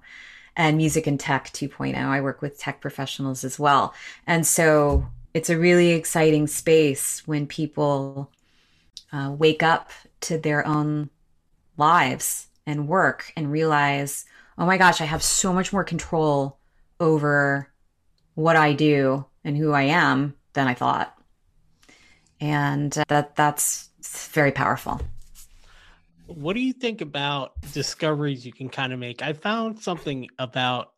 [0.56, 1.94] and music and tech 2.0.
[1.94, 3.94] I work with tech professionals as well.
[4.26, 8.30] And so it's a really exciting space when people
[9.12, 9.90] uh, wake up
[10.22, 11.10] to their own
[11.76, 14.24] lives and work and realize
[14.60, 16.58] oh my gosh, I have so much more control
[17.00, 17.72] over
[18.34, 21.16] what I do and who I am than I thought.
[22.40, 23.88] And uh, that that's
[24.32, 25.00] very powerful.
[26.26, 29.22] What do you think about discoveries you can kind of make?
[29.22, 30.92] I found something about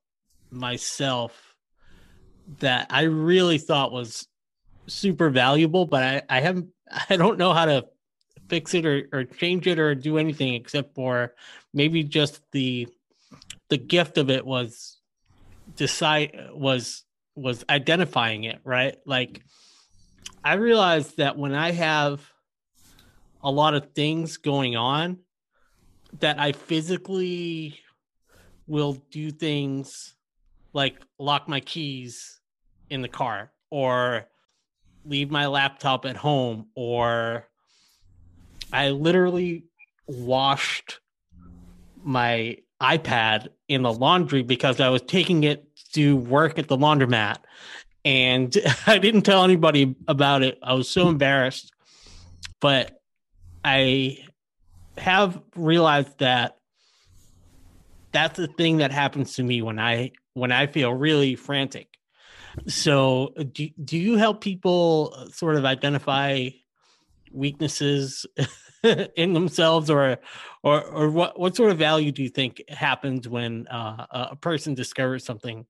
[0.51, 1.55] myself
[2.59, 4.27] that I really thought was
[4.88, 6.68] super valuable, but I, I haven't
[7.09, 7.87] I don't know how to
[8.48, 11.33] fix it or, or change it or do anything except for
[11.72, 12.88] maybe just the
[13.72, 14.98] the gift of it was
[15.76, 17.04] decide was
[17.35, 18.96] was identifying it right?
[19.06, 19.42] Like
[20.44, 22.20] i realized that when i have
[23.42, 25.18] a lot of things going on
[26.20, 27.78] that i physically
[28.66, 30.14] will do things
[30.74, 32.40] like lock my keys
[32.90, 34.26] in the car or
[35.06, 37.48] leave my laptop at home or
[38.70, 39.64] i literally
[40.06, 41.00] washed
[42.04, 47.38] my iPad in the laundry because I was taking it to work at the laundromat.
[48.05, 48.55] And
[48.87, 50.59] I didn't tell anybody about it.
[50.62, 51.73] I was so embarrassed.
[52.61, 53.01] But
[53.64, 54.18] I
[54.99, 56.59] have realized that
[58.12, 61.88] that's the thing that happens to me when I when I feel really frantic.
[62.66, 66.51] So do, do you help people sort of identify
[67.33, 68.27] weaknesses
[68.83, 70.18] in themselves or
[70.62, 74.75] or or what what sort of value do you think happens when uh, a person
[74.75, 75.66] discovers something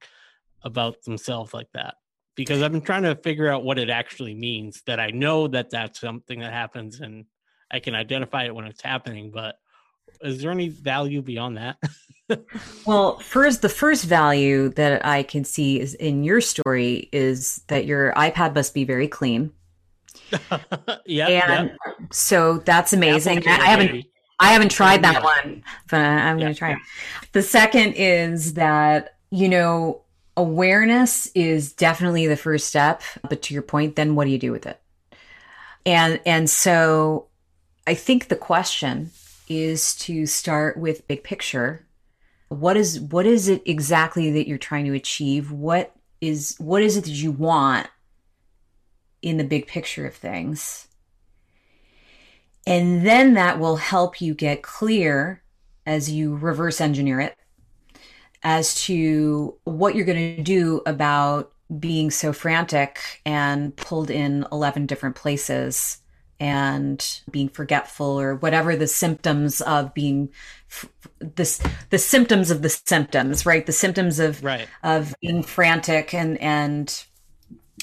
[0.62, 1.94] about themselves like that?
[2.34, 5.68] Because i've been trying to figure out what it actually means that i know that
[5.68, 7.26] that's something that happens and
[7.70, 9.56] i can identify it when it's happening but
[10.22, 11.76] is there any value beyond that?
[12.86, 17.84] Well first the first value that i can see is in your story is that
[17.84, 19.52] your ipad must be very clean.
[21.04, 21.78] Yeah and yep.
[22.10, 23.46] so that's amazing.
[23.46, 24.06] i haven't
[24.42, 26.78] I haven't tried that one, but I'm going to try it.
[27.30, 30.02] The second is that, you know,
[30.36, 34.50] awareness is definitely the first step, but to your point, then what do you do
[34.50, 34.80] with it?
[35.86, 37.28] And and so
[37.86, 39.12] I think the question
[39.48, 41.86] is to start with big picture.
[42.48, 45.52] What is what is it exactly that you're trying to achieve?
[45.52, 47.86] What is what is it that you want
[49.22, 50.88] in the big picture of things?
[52.66, 55.42] And then that will help you get clear
[55.84, 57.36] as you reverse engineer it
[58.42, 64.86] as to what you're going to do about being so frantic and pulled in 11
[64.86, 65.98] different places
[66.38, 70.28] and being forgetful or whatever the symptoms of being
[71.20, 74.66] this the symptoms of the symptoms right the symptoms of right.
[74.82, 77.04] of being frantic and and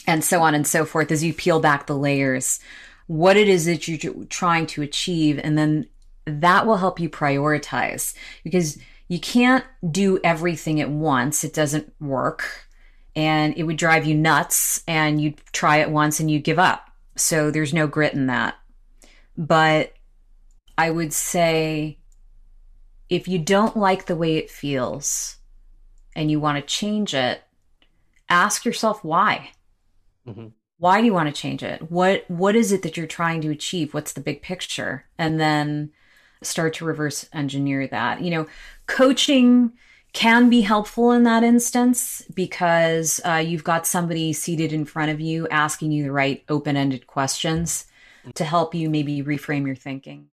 [0.08, 2.60] and so on and so forth as you peel back the layers
[3.10, 5.88] what it is that you're trying to achieve and then
[6.26, 12.68] that will help you prioritize because you can't do everything at once it doesn't work
[13.16, 16.90] and it would drive you nuts and you'd try it once and you'd give up
[17.20, 18.56] so there's no grit in that.
[19.38, 19.94] But
[20.78, 22.00] I would say
[23.10, 25.38] if you don't like the way it feels
[26.16, 27.42] and you want to change it,
[28.30, 29.52] ask yourself why.
[30.28, 30.48] Mm-hmm.
[30.80, 31.92] Why do you want to change it?
[31.92, 33.94] What what is it that you're trying to achieve?
[33.94, 35.06] What's the big picture?
[35.18, 35.92] And then
[36.42, 38.22] start to reverse engineer that.
[38.22, 38.48] You know,
[38.88, 39.74] coaching
[40.14, 45.20] can be helpful in that instance because uh, you've got somebody seated in front of
[45.20, 47.86] you asking you the right open ended questions
[48.34, 50.28] to help you maybe reframe your thinking.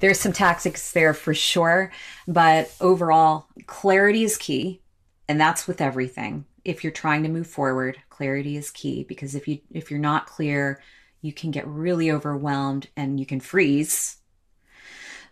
[0.00, 1.92] There's some tactics there for sure,
[2.26, 4.80] but overall, clarity is key,
[5.28, 6.44] and that's with everything.
[6.66, 10.26] If you're trying to move forward, clarity is key because if you if you're not
[10.26, 10.82] clear,
[11.22, 14.16] you can get really overwhelmed and you can freeze.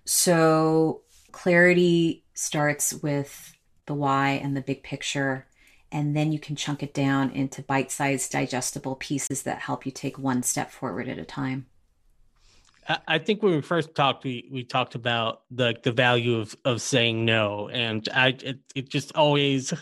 [0.04, 3.56] So, clarity starts with
[3.86, 5.46] the why and the big picture
[5.94, 10.18] and then you can chunk it down into bite-sized digestible pieces that help you take
[10.18, 11.66] one step forward at a time
[13.08, 16.80] i think when we first talked we, we talked about the the value of of
[16.80, 19.72] saying no and i it, it just always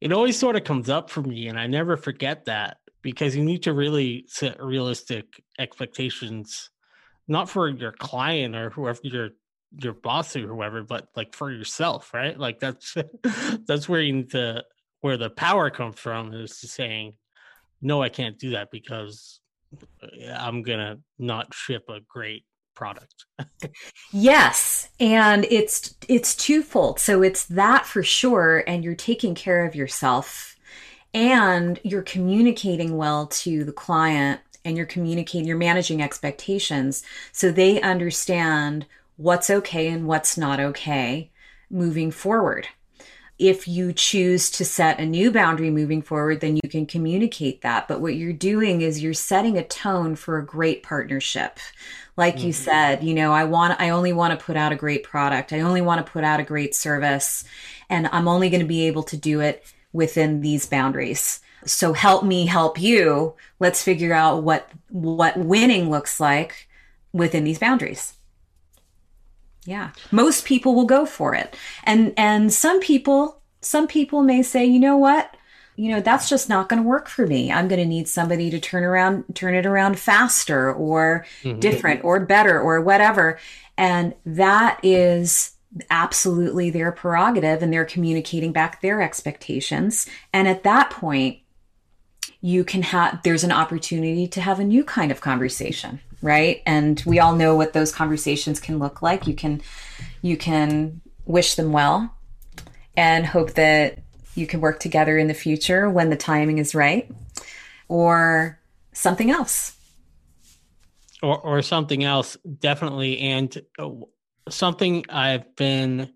[0.00, 3.44] it always sort of comes up for me and i never forget that because you
[3.44, 6.70] need to really set realistic expectations
[7.28, 9.30] not for your client or whoever you're
[9.78, 12.38] your boss or whoever, but like for yourself, right?
[12.38, 12.96] Like that's
[13.66, 14.64] that's where you need to
[15.00, 17.14] where the power comes from is saying,
[17.80, 19.40] no, I can't do that because
[20.02, 22.44] uh, I'm gonna not ship a great
[22.80, 23.26] product.
[24.10, 26.98] yes, and it's it's twofold.
[26.98, 30.56] So it's that for sure, and you're taking care of yourself,
[31.12, 37.02] and you're communicating well to the client, and you're communicating, you're managing expectations,
[37.32, 38.86] so they understand
[39.18, 41.30] what's okay and what's not okay
[41.68, 42.66] moving forward.
[43.40, 47.88] If you choose to set a new boundary moving forward, then you can communicate that.
[47.88, 51.58] But what you're doing is you're setting a tone for a great partnership.
[52.18, 52.48] Like mm-hmm.
[52.48, 55.54] you said, you know, I want, I only want to put out a great product.
[55.54, 57.44] I only want to put out a great service.
[57.88, 59.64] And I'm only going to be able to do it
[59.94, 61.40] within these boundaries.
[61.64, 63.36] So help me help you.
[63.58, 66.68] Let's figure out what, what winning looks like
[67.14, 68.12] within these boundaries.
[69.70, 69.90] Yeah.
[70.10, 71.56] Most people will go for it.
[71.84, 75.36] And and some people some people may say, "You know what?
[75.76, 77.52] You know, that's just not going to work for me.
[77.52, 81.60] I'm going to need somebody to turn around turn it around faster or mm-hmm.
[81.60, 83.38] different or better or whatever."
[83.78, 85.52] And that is
[85.88, 90.08] absolutely their prerogative and they're communicating back their expectations.
[90.32, 91.38] And at that point,
[92.40, 96.62] you can have there's an opportunity to have a new kind of conversation right?
[96.66, 99.26] And we all know what those conversations can look like.
[99.26, 99.62] You can
[100.22, 102.14] you can wish them well
[102.96, 103.98] and hope that
[104.34, 107.10] you can work together in the future when the timing is right
[107.88, 108.58] or
[108.92, 109.76] something else.
[111.22, 113.18] Or or something else definitely.
[113.18, 113.90] And uh,
[114.48, 116.10] something i've been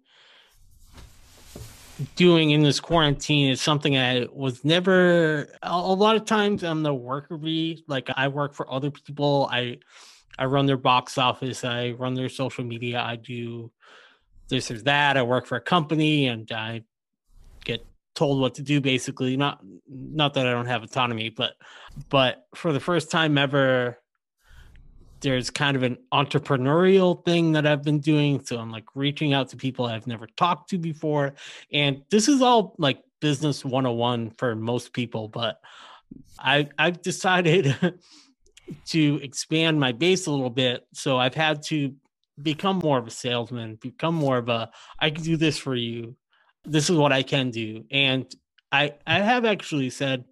[2.16, 6.94] doing in this quarantine is something I was never a lot of times I'm the
[6.94, 7.84] worker bee.
[7.86, 9.48] Like I work for other people.
[9.50, 9.78] I
[10.38, 13.70] I run their box office, I run their social media, I do
[14.48, 15.16] this or that.
[15.16, 16.82] I work for a company and I
[17.64, 19.36] get told what to do basically.
[19.36, 21.52] Not not that I don't have autonomy, but
[22.08, 23.98] but for the first time ever
[25.24, 28.44] there's kind of an entrepreneurial thing that I've been doing.
[28.44, 31.32] So I'm like reaching out to people I've never talked to before.
[31.72, 35.60] And this is all like business 101 for most people, but
[36.38, 37.74] I I've decided
[38.88, 40.86] to expand my base a little bit.
[40.92, 41.94] So I've had to
[42.40, 44.70] become more of a salesman, become more of a
[45.00, 46.16] I can do this for you.
[46.66, 47.86] This is what I can do.
[47.90, 48.26] And
[48.70, 50.26] I I have actually said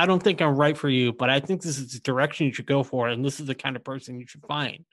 [0.00, 2.54] I don't think I'm right for you, but I think this is the direction you
[2.54, 4.86] should go for, and this is the kind of person you should find.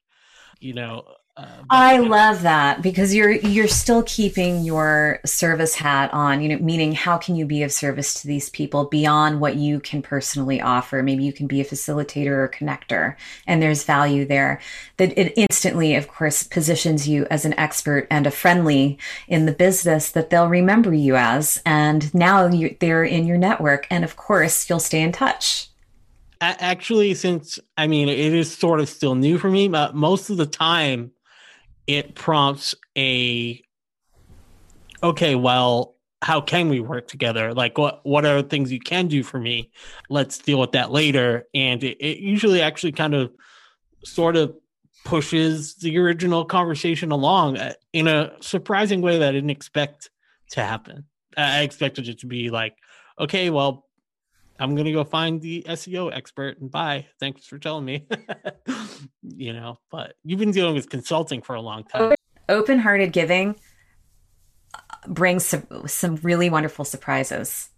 [0.59, 1.03] You know,
[1.37, 6.57] uh, I love that because you're you're still keeping your service hat on, you know,
[6.57, 10.59] meaning how can you be of service to these people beyond what you can personally
[10.59, 11.03] offer?
[11.03, 13.15] Maybe you can be a facilitator or connector,
[13.45, 14.59] and there's value there.
[14.97, 19.51] That it instantly, of course, positions you as an expert and a friendly in the
[19.51, 24.15] business that they'll remember you as, and now you, they're in your network, and of
[24.15, 25.69] course, you'll stay in touch.
[26.41, 30.37] actually, since I mean, it is sort of still new for me, but most of
[30.37, 31.11] the time
[31.87, 33.61] it prompts a
[35.01, 37.53] okay, well, how can we work together?
[37.53, 39.71] Like, what what are things you can do for me?
[40.09, 41.45] Let's deal with that later.
[41.53, 43.31] And it, it usually actually kind of
[44.03, 44.55] sort of
[45.05, 50.09] pushes the original conversation along uh, in a surprising way that I didn't expect
[50.51, 51.05] to happen.
[51.37, 52.75] I expected it to be like,
[53.19, 53.86] okay, well,
[54.59, 57.05] I'm gonna go find the SEO expert and bye.
[57.19, 58.07] Thanks for telling me.
[59.21, 62.15] you know, but you've been dealing with consulting for a long time.
[62.49, 63.55] Open-hearted giving
[65.07, 67.69] brings some, some really wonderful surprises.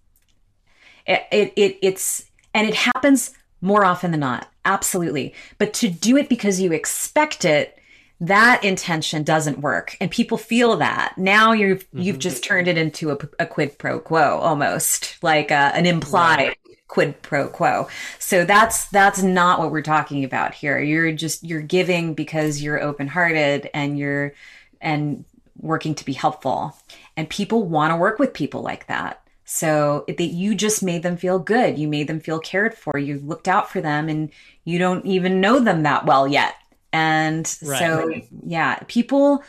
[1.05, 2.23] It, it, it it's
[2.53, 4.47] and it happens more often than not.
[4.65, 5.33] Absolutely.
[5.57, 7.75] But to do it because you expect it,
[8.21, 12.01] that intention doesn't work and people feel that now you've mm-hmm.
[12.01, 15.85] you've just turned it into a, a quid pro quo almost like a, uh, an
[15.85, 16.57] implied right.
[16.89, 17.87] Quid pro quo.
[18.17, 20.77] So that's that's not what we're talking about here.
[20.79, 24.33] You're just you're giving because you're open hearted and you're
[24.81, 25.23] and
[25.57, 26.75] working to be helpful.
[27.15, 29.21] And people want to work with people like that.
[29.45, 31.79] So that you just made them feel good.
[31.79, 32.99] You made them feel cared for.
[32.99, 34.29] You looked out for them and
[34.63, 36.55] you don't even know them that well yet.
[36.91, 37.79] And right.
[37.79, 38.13] so
[38.45, 39.43] yeah people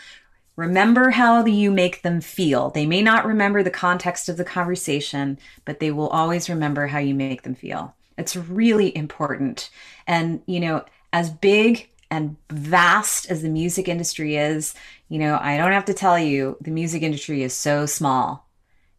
[0.60, 5.38] remember how you make them feel they may not remember the context of the conversation
[5.64, 9.70] but they will always remember how you make them feel it's really important
[10.06, 14.74] and you know as big and vast as the music industry is
[15.10, 18.48] you know, I don't have to tell you, the music industry is so small.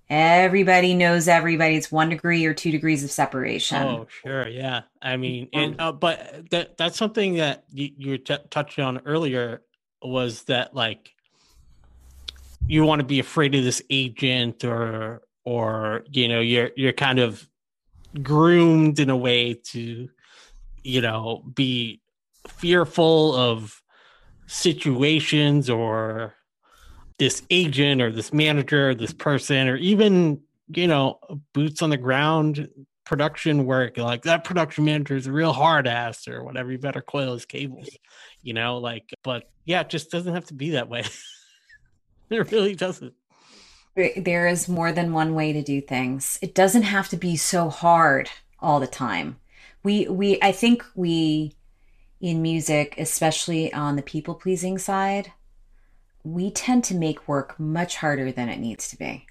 [0.09, 1.77] Everybody knows everybody.
[1.77, 3.81] It's one degree or two degrees of separation.
[3.81, 4.81] Oh, sure, yeah.
[5.01, 9.61] I mean, and uh, but that that's something that you, you t- touched on earlier
[10.03, 11.13] was that like
[12.71, 17.19] you want to be afraid of this agent or or you know you're you're kind
[17.19, 17.45] of
[18.23, 20.09] groomed in a way to
[20.81, 21.99] you know be
[22.47, 23.81] fearful of
[24.47, 26.33] situations or
[27.19, 31.19] this agent or this manager or this person or even you know
[31.53, 32.69] boots on the ground
[33.03, 33.97] production work.
[33.97, 36.71] Like that production manager is a real hard ass or whatever.
[36.71, 37.89] You better coil his cables
[38.41, 41.03] you know like but yeah it just doesn't have to be that way
[42.39, 43.13] it really doesn't
[44.15, 47.69] there is more than one way to do things it doesn't have to be so
[47.69, 48.29] hard
[48.59, 49.37] all the time
[49.83, 51.53] we we i think we
[52.21, 55.33] in music, especially on the people pleasing side,
[56.23, 59.25] we tend to make work much harder than it needs to be.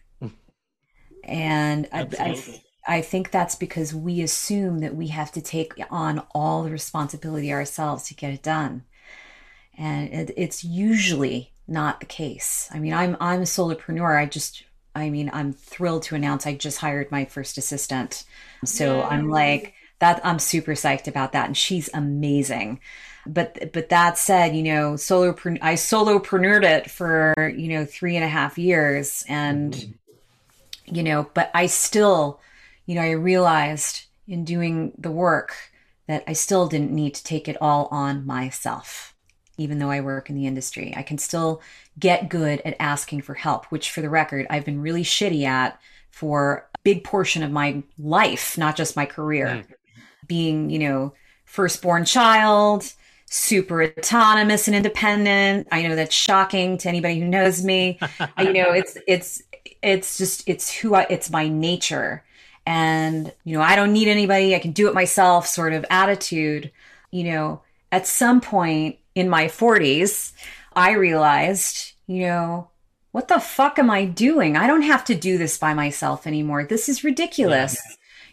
[1.25, 6.25] and I, I, I, think that's because we assume that we have to take on
[6.35, 8.83] all the responsibility ourselves to get it done.
[9.79, 12.69] And it, it's usually not the case.
[12.73, 14.19] I mean, I'm I'm a solopreneur.
[14.19, 14.65] I just
[14.95, 18.25] I mean, I'm thrilled to announce I just hired my first assistant.
[18.65, 19.03] So Yay.
[19.05, 21.47] I'm like, that I'm super psyched about that.
[21.47, 22.81] And she's amazing.
[23.27, 28.25] But, but that said, you know, solo, I solopreneured it for, you know, three and
[28.25, 30.95] a half years and, mm-hmm.
[30.95, 32.41] you know, but I still,
[32.87, 35.55] you know, I realized in doing the work
[36.09, 39.10] that I still didn't need to take it all on myself
[39.61, 40.95] even though I work in the industry.
[40.97, 41.63] I can still
[41.99, 45.81] get good at asking for help, which for the record, I've been really shitty at
[46.11, 49.47] for a big portion of my life, not just my career.
[49.47, 49.75] Mm
[50.31, 51.13] being, you know,
[51.45, 52.91] firstborn child,
[53.27, 55.67] super autonomous and independent.
[55.73, 57.99] I know that's shocking to anybody who knows me.
[58.39, 59.43] you know, it's it's
[59.83, 62.25] it's just it's who I it's my nature.
[62.65, 66.71] And, you know, I don't need anybody, I can do it myself sort of attitude.
[67.11, 70.33] You know, at some point in my 40s,
[70.75, 72.71] I realized, you know,
[73.13, 74.57] what the fuck am I doing?
[74.57, 76.65] I don't have to do this by myself anymore.
[76.65, 77.77] This is ridiculous.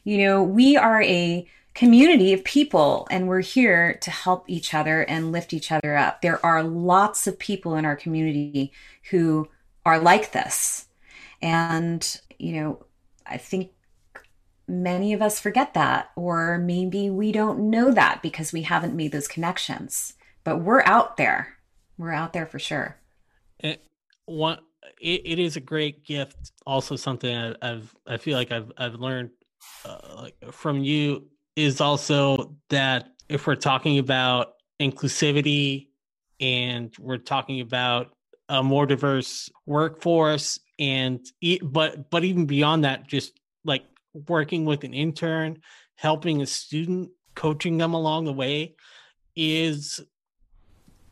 [0.03, 0.13] Yeah.
[0.13, 5.01] You know, we are a community of people and we're here to help each other
[5.01, 6.21] and lift each other up.
[6.21, 8.71] There are lots of people in our community
[9.09, 9.47] who
[9.85, 10.85] are like this.
[11.41, 12.85] And, you know,
[13.25, 13.71] I think
[14.67, 19.11] many of us forget that, or maybe we don't know that because we haven't made
[19.11, 20.13] those connections.
[20.47, 21.57] But we're out there.
[21.97, 22.95] We're out there for sure.
[23.59, 23.85] It,
[24.27, 24.59] one,
[25.01, 26.53] it, it is a great gift.
[26.65, 29.31] Also, something I've I feel like I've I've learned
[29.83, 31.27] uh, from you
[31.57, 35.89] is also that if we're talking about inclusivity
[36.39, 38.15] and we're talking about
[38.47, 41.25] a more diverse workforce and
[41.61, 43.83] but but even beyond that just like
[44.29, 45.57] working with an intern
[45.95, 48.77] helping a student coaching them along the way
[49.35, 49.99] is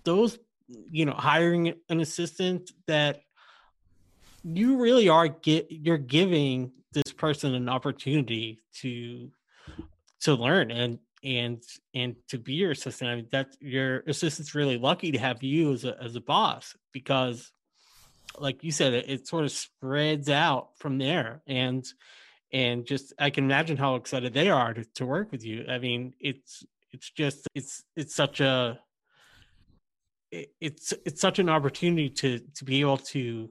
[0.06, 0.38] those
[0.68, 3.22] you know hiring an assistant that
[4.44, 9.30] you really are get you're giving this person an opportunity to
[10.22, 13.10] to learn and and and to be your assistant.
[13.10, 16.76] I mean, that your assistant's really lucky to have you as a as a boss
[16.92, 17.52] because,
[18.38, 21.86] like you said, it, it sort of spreads out from there, and
[22.54, 25.66] and just I can imagine how excited they are to, to work with you.
[25.68, 28.80] I mean, it's it's just it's it's such a
[30.62, 33.50] it's it's such an opportunity to to be able to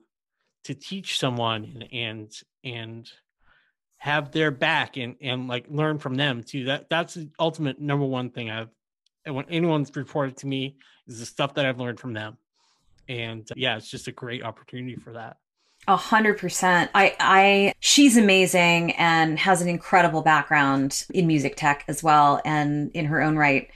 [0.64, 2.32] to teach someone and and,
[2.64, 3.10] and
[3.96, 6.64] have their back and and like learn from them too.
[6.64, 8.70] That that's the ultimate number one thing I've
[9.26, 10.76] when anyone's reported to me
[11.06, 12.36] is the stuff that I've learned from them.
[13.08, 15.38] And uh, yeah, it's just a great opportunity for that.
[15.86, 16.90] A hundred percent.
[16.94, 22.90] I, I, she's amazing and has an incredible background in music tech as well and
[22.92, 23.70] in her own right.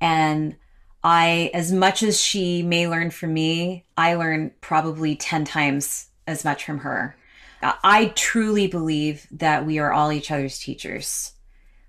[0.00, 0.56] And
[1.04, 6.44] I, as much as she may learn from me, I learn probably 10 times as
[6.44, 7.16] much from her.
[7.62, 11.32] I truly believe that we are all each other's teachers.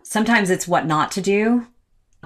[0.03, 1.68] Sometimes it's what not to do,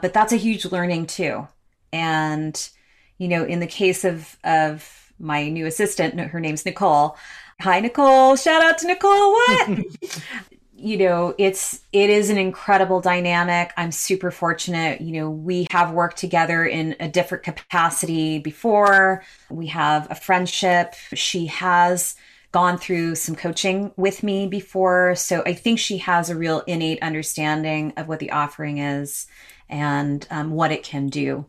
[0.01, 1.47] but that's a huge learning too.
[1.93, 2.69] And,
[3.17, 7.17] you know, in the case of, of my new assistant, her name's Nicole.
[7.61, 8.35] Hi, Nicole.
[8.35, 9.31] Shout out to Nicole.
[9.31, 9.69] What?
[10.77, 13.73] you know, it's, it is an incredible dynamic.
[13.77, 15.01] I'm super fortunate.
[15.01, 19.23] You know, we have worked together in a different capacity before.
[19.49, 20.93] We have a friendship.
[21.13, 22.15] She has,
[22.51, 25.15] gone through some coaching with me before.
[25.15, 29.27] So I think she has a real innate understanding of what the offering is
[29.69, 31.45] and um, what it can do.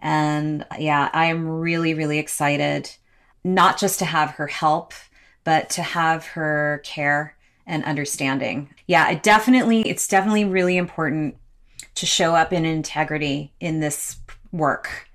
[0.00, 2.90] And yeah, I am really, really excited,
[3.42, 4.92] not just to have her help,
[5.44, 7.34] but to have her care
[7.68, 8.74] and understanding.
[8.88, 11.36] Yeah, it definitely, it's definitely really important
[11.94, 14.18] to show up in integrity in this
[14.50, 15.08] work.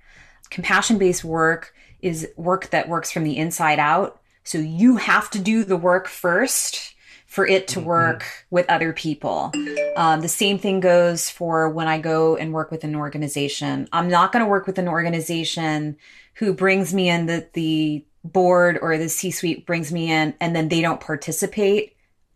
[0.48, 5.38] Compassion based work is work that works from the inside out so you have to
[5.38, 6.94] do the work first
[7.26, 7.88] for it to mm-hmm.
[7.88, 8.54] work mm-hmm.
[8.54, 9.50] with other people.
[9.96, 13.88] Um, the same thing goes for when I go and work with an organization.
[13.92, 15.96] I'm not going to work with an organization
[16.34, 20.54] who brings me in the, the board or the C suite brings me in and
[20.54, 21.93] then they don't participate.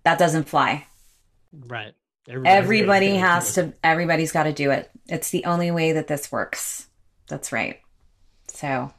[0.09, 0.87] That doesn't fly.
[1.53, 1.95] Right.
[2.29, 4.91] Everybody, everybody has to, everybody's got to do it.
[5.07, 6.89] It's the only way that this works.
[7.29, 7.81] That's right.
[8.49, 8.93] So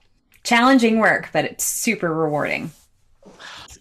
[0.43, 2.71] challenging work, but it's super rewarding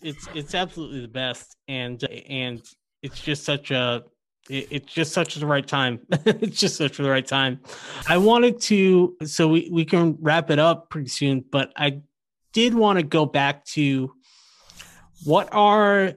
[0.02, 2.62] it's it's absolutely the best, and and
[3.02, 4.04] it's just such a
[4.50, 6.00] it's just such the right time.
[6.10, 7.60] it's just such the right time.
[8.08, 12.00] I wanted to, so we, we can wrap it up pretty soon, but I
[12.54, 14.10] did want to go back to
[15.24, 16.14] what are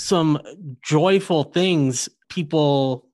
[0.00, 0.40] some
[0.82, 3.06] joyful things people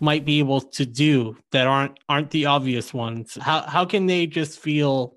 [0.00, 3.36] might be able to do that aren't aren't the obvious ones.
[3.40, 5.16] How how can they just feel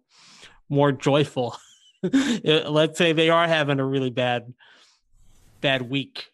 [0.69, 1.55] more joyful?
[2.03, 4.53] let's say they are having a really bad
[5.61, 6.29] bad week.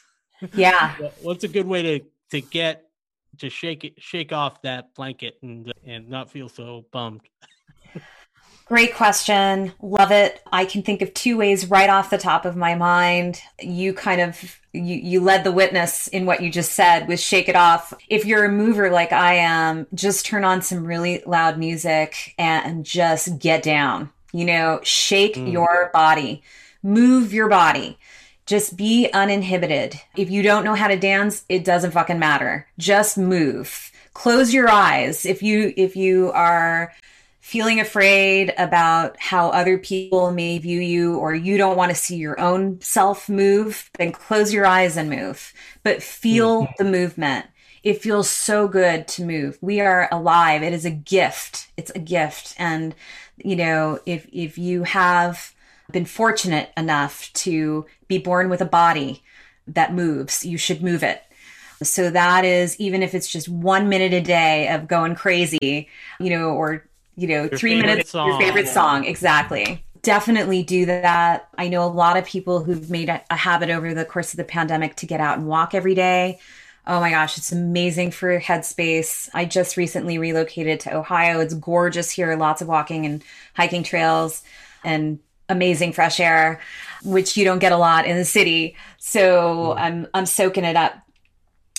[0.54, 0.94] yeah.
[1.22, 2.00] What's a good way to
[2.32, 2.84] to get
[3.38, 7.22] to shake it shake off that blanket and and not feel so bummed?
[8.66, 9.72] Great question.
[9.82, 10.42] Love it.
[10.52, 13.40] I can think of two ways right off the top of my mind.
[13.60, 17.48] You kind of you you led the witness in what you just said with shake
[17.48, 17.92] it off.
[18.08, 22.84] If you're a mover like I am, just turn on some really loud music and
[22.84, 25.52] just get down you know, shake mm.
[25.52, 26.42] your body,
[26.82, 27.98] move your body.
[28.44, 30.00] Just be uninhibited.
[30.16, 32.66] If you don't know how to dance, it doesn't fucking matter.
[32.76, 33.92] Just move.
[34.14, 35.24] Close your eyes.
[35.24, 36.92] If you, if you are
[37.42, 42.14] feeling afraid about how other people may view you or you don't want to see
[42.14, 45.52] your own self move, then close your eyes and move.
[45.82, 46.76] But feel mm.
[46.78, 47.46] the movement.
[47.82, 49.58] It feels so good to move.
[49.60, 50.62] We are alive.
[50.62, 51.66] It is a gift.
[51.76, 52.54] It's a gift.
[52.58, 52.94] And
[53.36, 55.52] you know, if if you have
[55.90, 59.24] been fortunate enough to be born with a body
[59.66, 61.20] that moves, you should move it.
[61.82, 65.88] So that is even if it's just one minute a day of going crazy,
[66.20, 66.86] you know, or
[67.16, 68.28] you know, your three minutes song.
[68.28, 69.04] your favorite song.
[69.04, 69.84] Exactly.
[70.02, 71.48] Definitely do that.
[71.56, 74.36] I know a lot of people who've made a, a habit over the course of
[74.36, 76.40] the pandemic to get out and walk every day.
[76.86, 79.28] Oh my gosh, it's amazing for headspace.
[79.32, 81.38] I just recently relocated to Ohio.
[81.38, 83.22] It's gorgeous here, lots of walking and
[83.54, 84.42] hiking trails
[84.82, 86.60] and amazing fresh air,
[87.04, 88.76] which you don't get a lot in the city.
[88.98, 89.80] So mm.
[89.80, 90.94] I'm I'm soaking it up.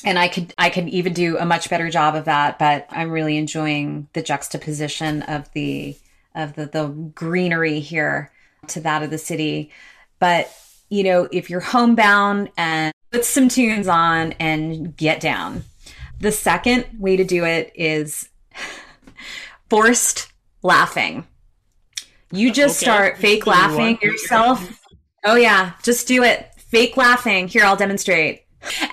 [0.06, 3.10] And I could I could even do a much better job of that, but I'm
[3.10, 5.98] really enjoying the juxtaposition of the
[6.36, 8.32] of the, the greenery here
[8.68, 9.72] to that of the city.
[10.20, 10.54] But
[10.90, 15.64] you know, if you're homebound and put some tunes on and get down.
[16.20, 18.28] The second way to do it is
[19.70, 20.34] forced
[20.64, 21.28] laughing.
[22.32, 22.86] You just okay.
[22.86, 24.82] start fake laughing yourself.
[25.24, 26.50] Oh, yeah, just do it.
[26.58, 27.48] Fake laughing.
[27.48, 28.46] Here, I'll demonstrate.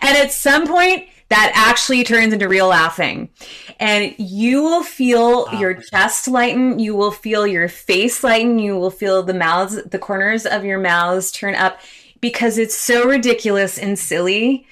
[0.03, 3.31] And at some point, that actually turns into real laughing.
[3.79, 5.59] And you will feel wow.
[5.59, 9.99] your chest lighten, you will feel your face lighten, you will feel the mouths, the
[9.99, 11.81] corners of your mouths turn up
[12.21, 14.67] because it's so ridiculous and silly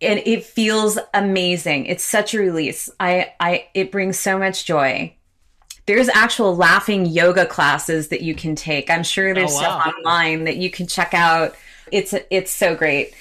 [0.00, 1.86] and it feels amazing.
[1.86, 2.90] It's such a release.
[3.00, 5.14] I I it brings so much joy.
[5.86, 8.90] There's actual laughing yoga classes that you can take.
[8.90, 9.80] I'm sure there's oh, wow.
[9.80, 11.54] stuff online that you can check out.
[11.90, 13.14] It's it's so great.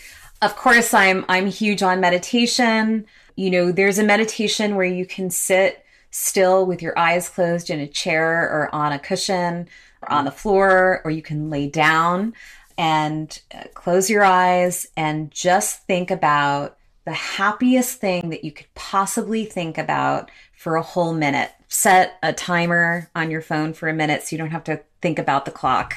[0.43, 3.05] Of course, I'm I'm huge on meditation.
[3.37, 7.79] You know, there's a meditation where you can sit still with your eyes closed in
[7.79, 9.69] a chair or on a cushion
[10.01, 12.33] or on the floor, or you can lay down
[12.77, 18.67] and uh, close your eyes and just think about the happiest thing that you could
[18.75, 21.51] possibly think about for a whole minute.
[21.69, 25.19] Set a timer on your phone for a minute so you don't have to think
[25.19, 25.95] about the clock.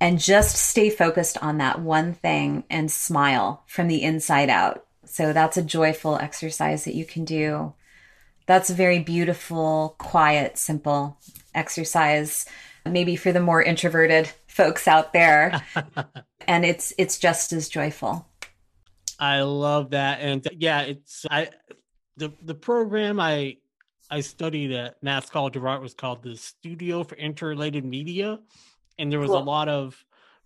[0.00, 4.84] And just stay focused on that one thing and smile from the inside out.
[5.04, 7.72] So that's a joyful exercise that you can do.
[8.46, 11.18] That's a very beautiful, quiet, simple
[11.54, 12.46] exercise,
[12.84, 15.62] maybe for the more introverted folks out there.
[16.46, 18.26] and it's it's just as joyful.
[19.18, 20.20] I love that.
[20.20, 21.48] And yeah, it's I
[22.16, 23.56] the the program I
[24.10, 28.38] I studied at Mass College of Art was called the Studio for Interrelated Media.
[28.98, 29.38] And there was cool.
[29.38, 30.04] a lot of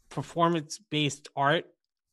[0.08, 1.66] performance based art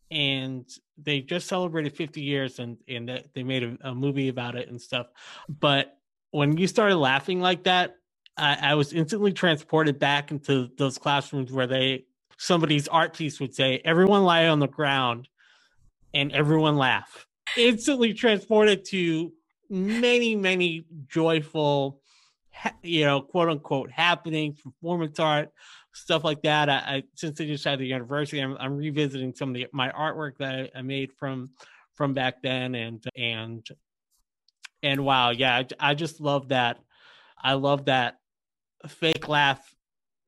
[0.09, 0.65] and
[0.97, 4.79] they just celebrated 50 years and and they made a, a, movie about it and
[4.79, 5.07] stuff
[5.49, 5.97] but
[6.31, 7.95] when you started laughing like that
[8.38, 12.05] I, I was instantly transported back into those classrooms where they
[12.38, 15.27] somebody's art piece would say, "Everyone lie on the ground,"
[16.13, 17.27] and everyone laugh.
[17.57, 19.33] Instantly transported to
[19.69, 22.01] many, many joyful,
[22.83, 25.51] you know, quote unquote happenings, performance art,
[25.97, 26.69] stuff like that.
[26.69, 29.89] I, I since I just had the university, I'm, I'm revisiting some of the, my
[29.89, 31.49] artwork that I, I, made from
[31.93, 33.67] from back then, and and
[34.83, 36.79] and wow, yeah, I, I just love that.
[37.41, 38.17] I love that
[38.87, 39.59] fake laugh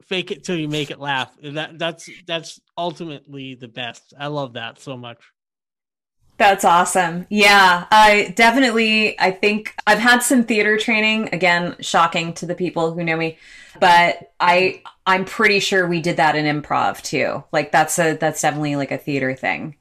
[0.04, 4.54] fake it till you make it laugh that that's that's ultimately the best i love
[4.54, 5.20] that so much
[6.40, 7.28] that's awesome.
[7.30, 11.30] Yeah i definitely i think i've had some theater training.
[11.32, 13.38] Again shocking to the people who know me
[13.80, 17.44] but i i'm pretty sure we did that in improv too.
[17.52, 19.76] Like that's a that's definitely like a theater thing.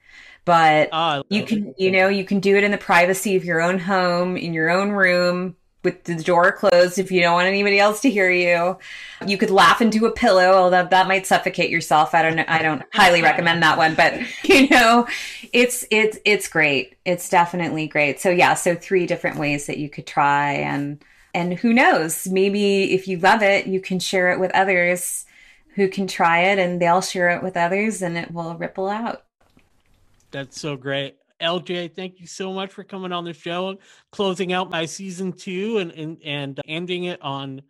[0.45, 1.75] But oh, you can it.
[1.79, 4.71] you know you can do it in the privacy of your own home in your
[4.71, 8.76] own room with the door closed if you don't want anybody else to hear you.
[9.26, 12.14] You could laugh into a pillow, although that might suffocate yourself.
[12.14, 12.41] I don't.
[12.41, 14.14] I don't highly recommend that one, but
[14.45, 15.07] you know,
[15.53, 16.97] it's it's it's great.
[17.05, 18.20] It's definitely great.
[18.20, 21.03] So yeah, so three different ways that you could try and
[21.35, 25.26] and who knows, maybe if you love it, you can share it with others
[25.74, 29.24] who can try it and they'll share it with others and it will ripple out.
[30.31, 31.18] That's so great.
[31.41, 33.78] LJ, thank you so much for coming on the show,
[34.11, 37.62] closing out my season two and and, and ending it on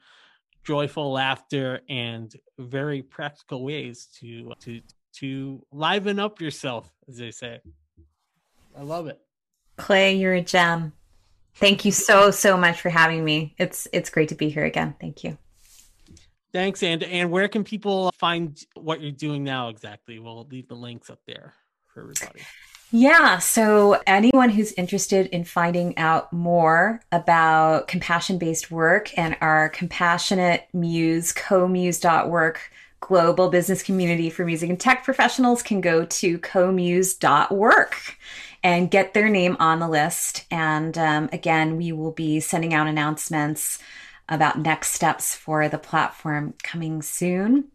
[0.64, 4.80] joyful laughter and very practical ways to to
[5.14, 7.60] to liven up yourself, as they say.
[8.76, 9.18] I love it.
[9.76, 10.92] Clay, you're a gem.
[11.54, 13.54] Thank you so so much for having me.
[13.58, 14.94] It's it's great to be here again.
[15.00, 15.38] Thank you.
[16.52, 20.18] Thanks, and and where can people find what you're doing now exactly?
[20.18, 21.54] We'll leave the links up there
[21.86, 22.40] for everybody.
[22.90, 23.38] Yeah.
[23.38, 30.68] So, anyone who's interested in finding out more about compassion based work and our compassionate
[30.72, 32.70] muse, comuse.work
[33.00, 38.16] global business community for music and tech professionals can go to comuse.work
[38.62, 40.44] and get their name on the list.
[40.50, 43.78] And um, again, we will be sending out announcements
[44.28, 47.68] about next steps for the platform coming soon.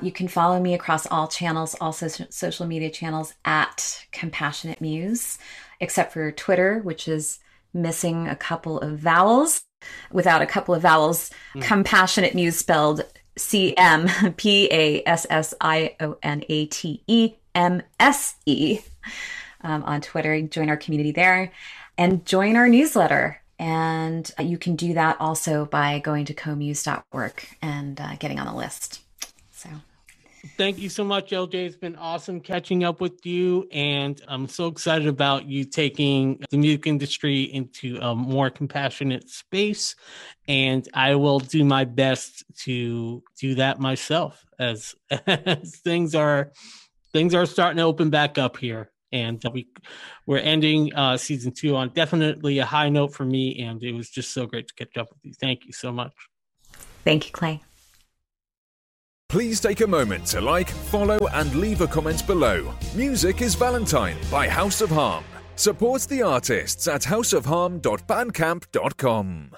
[0.00, 5.38] You can follow me across all channels, all so- social media channels at Compassionate Muse,
[5.80, 7.38] except for Twitter, which is
[7.72, 9.62] missing a couple of vowels.
[10.10, 11.62] Without a couple of vowels, mm.
[11.62, 13.02] Compassionate Muse spelled
[13.36, 18.80] C M P A S S I O N A T E M S E
[19.60, 20.40] um, on Twitter.
[20.42, 21.52] Join our community there
[21.98, 23.40] and join our newsletter.
[23.58, 28.54] And you can do that also by going to comuse.work and uh, getting on the
[28.54, 29.00] list.
[29.56, 29.70] So
[30.58, 31.54] thank you so much, LJ.
[31.54, 33.66] It's been awesome catching up with you.
[33.72, 39.96] And I'm so excited about you taking the music industry into a more compassionate space.
[40.46, 44.94] And I will do my best to do that myself as,
[45.26, 46.52] as things are
[47.14, 48.90] things are starting to open back up here.
[49.12, 49.68] And we
[50.26, 53.62] we're ending uh, season two on definitely a high note for me.
[53.62, 55.32] And it was just so great to catch up with you.
[55.40, 56.12] Thank you so much.
[57.04, 57.62] Thank you, Clay.
[59.28, 62.72] Please take a moment to like, follow, and leave a comment below.
[62.94, 65.24] Music is Valentine by House of Harm.
[65.56, 69.50] Support the artists at houseofharm.bandcamp.com.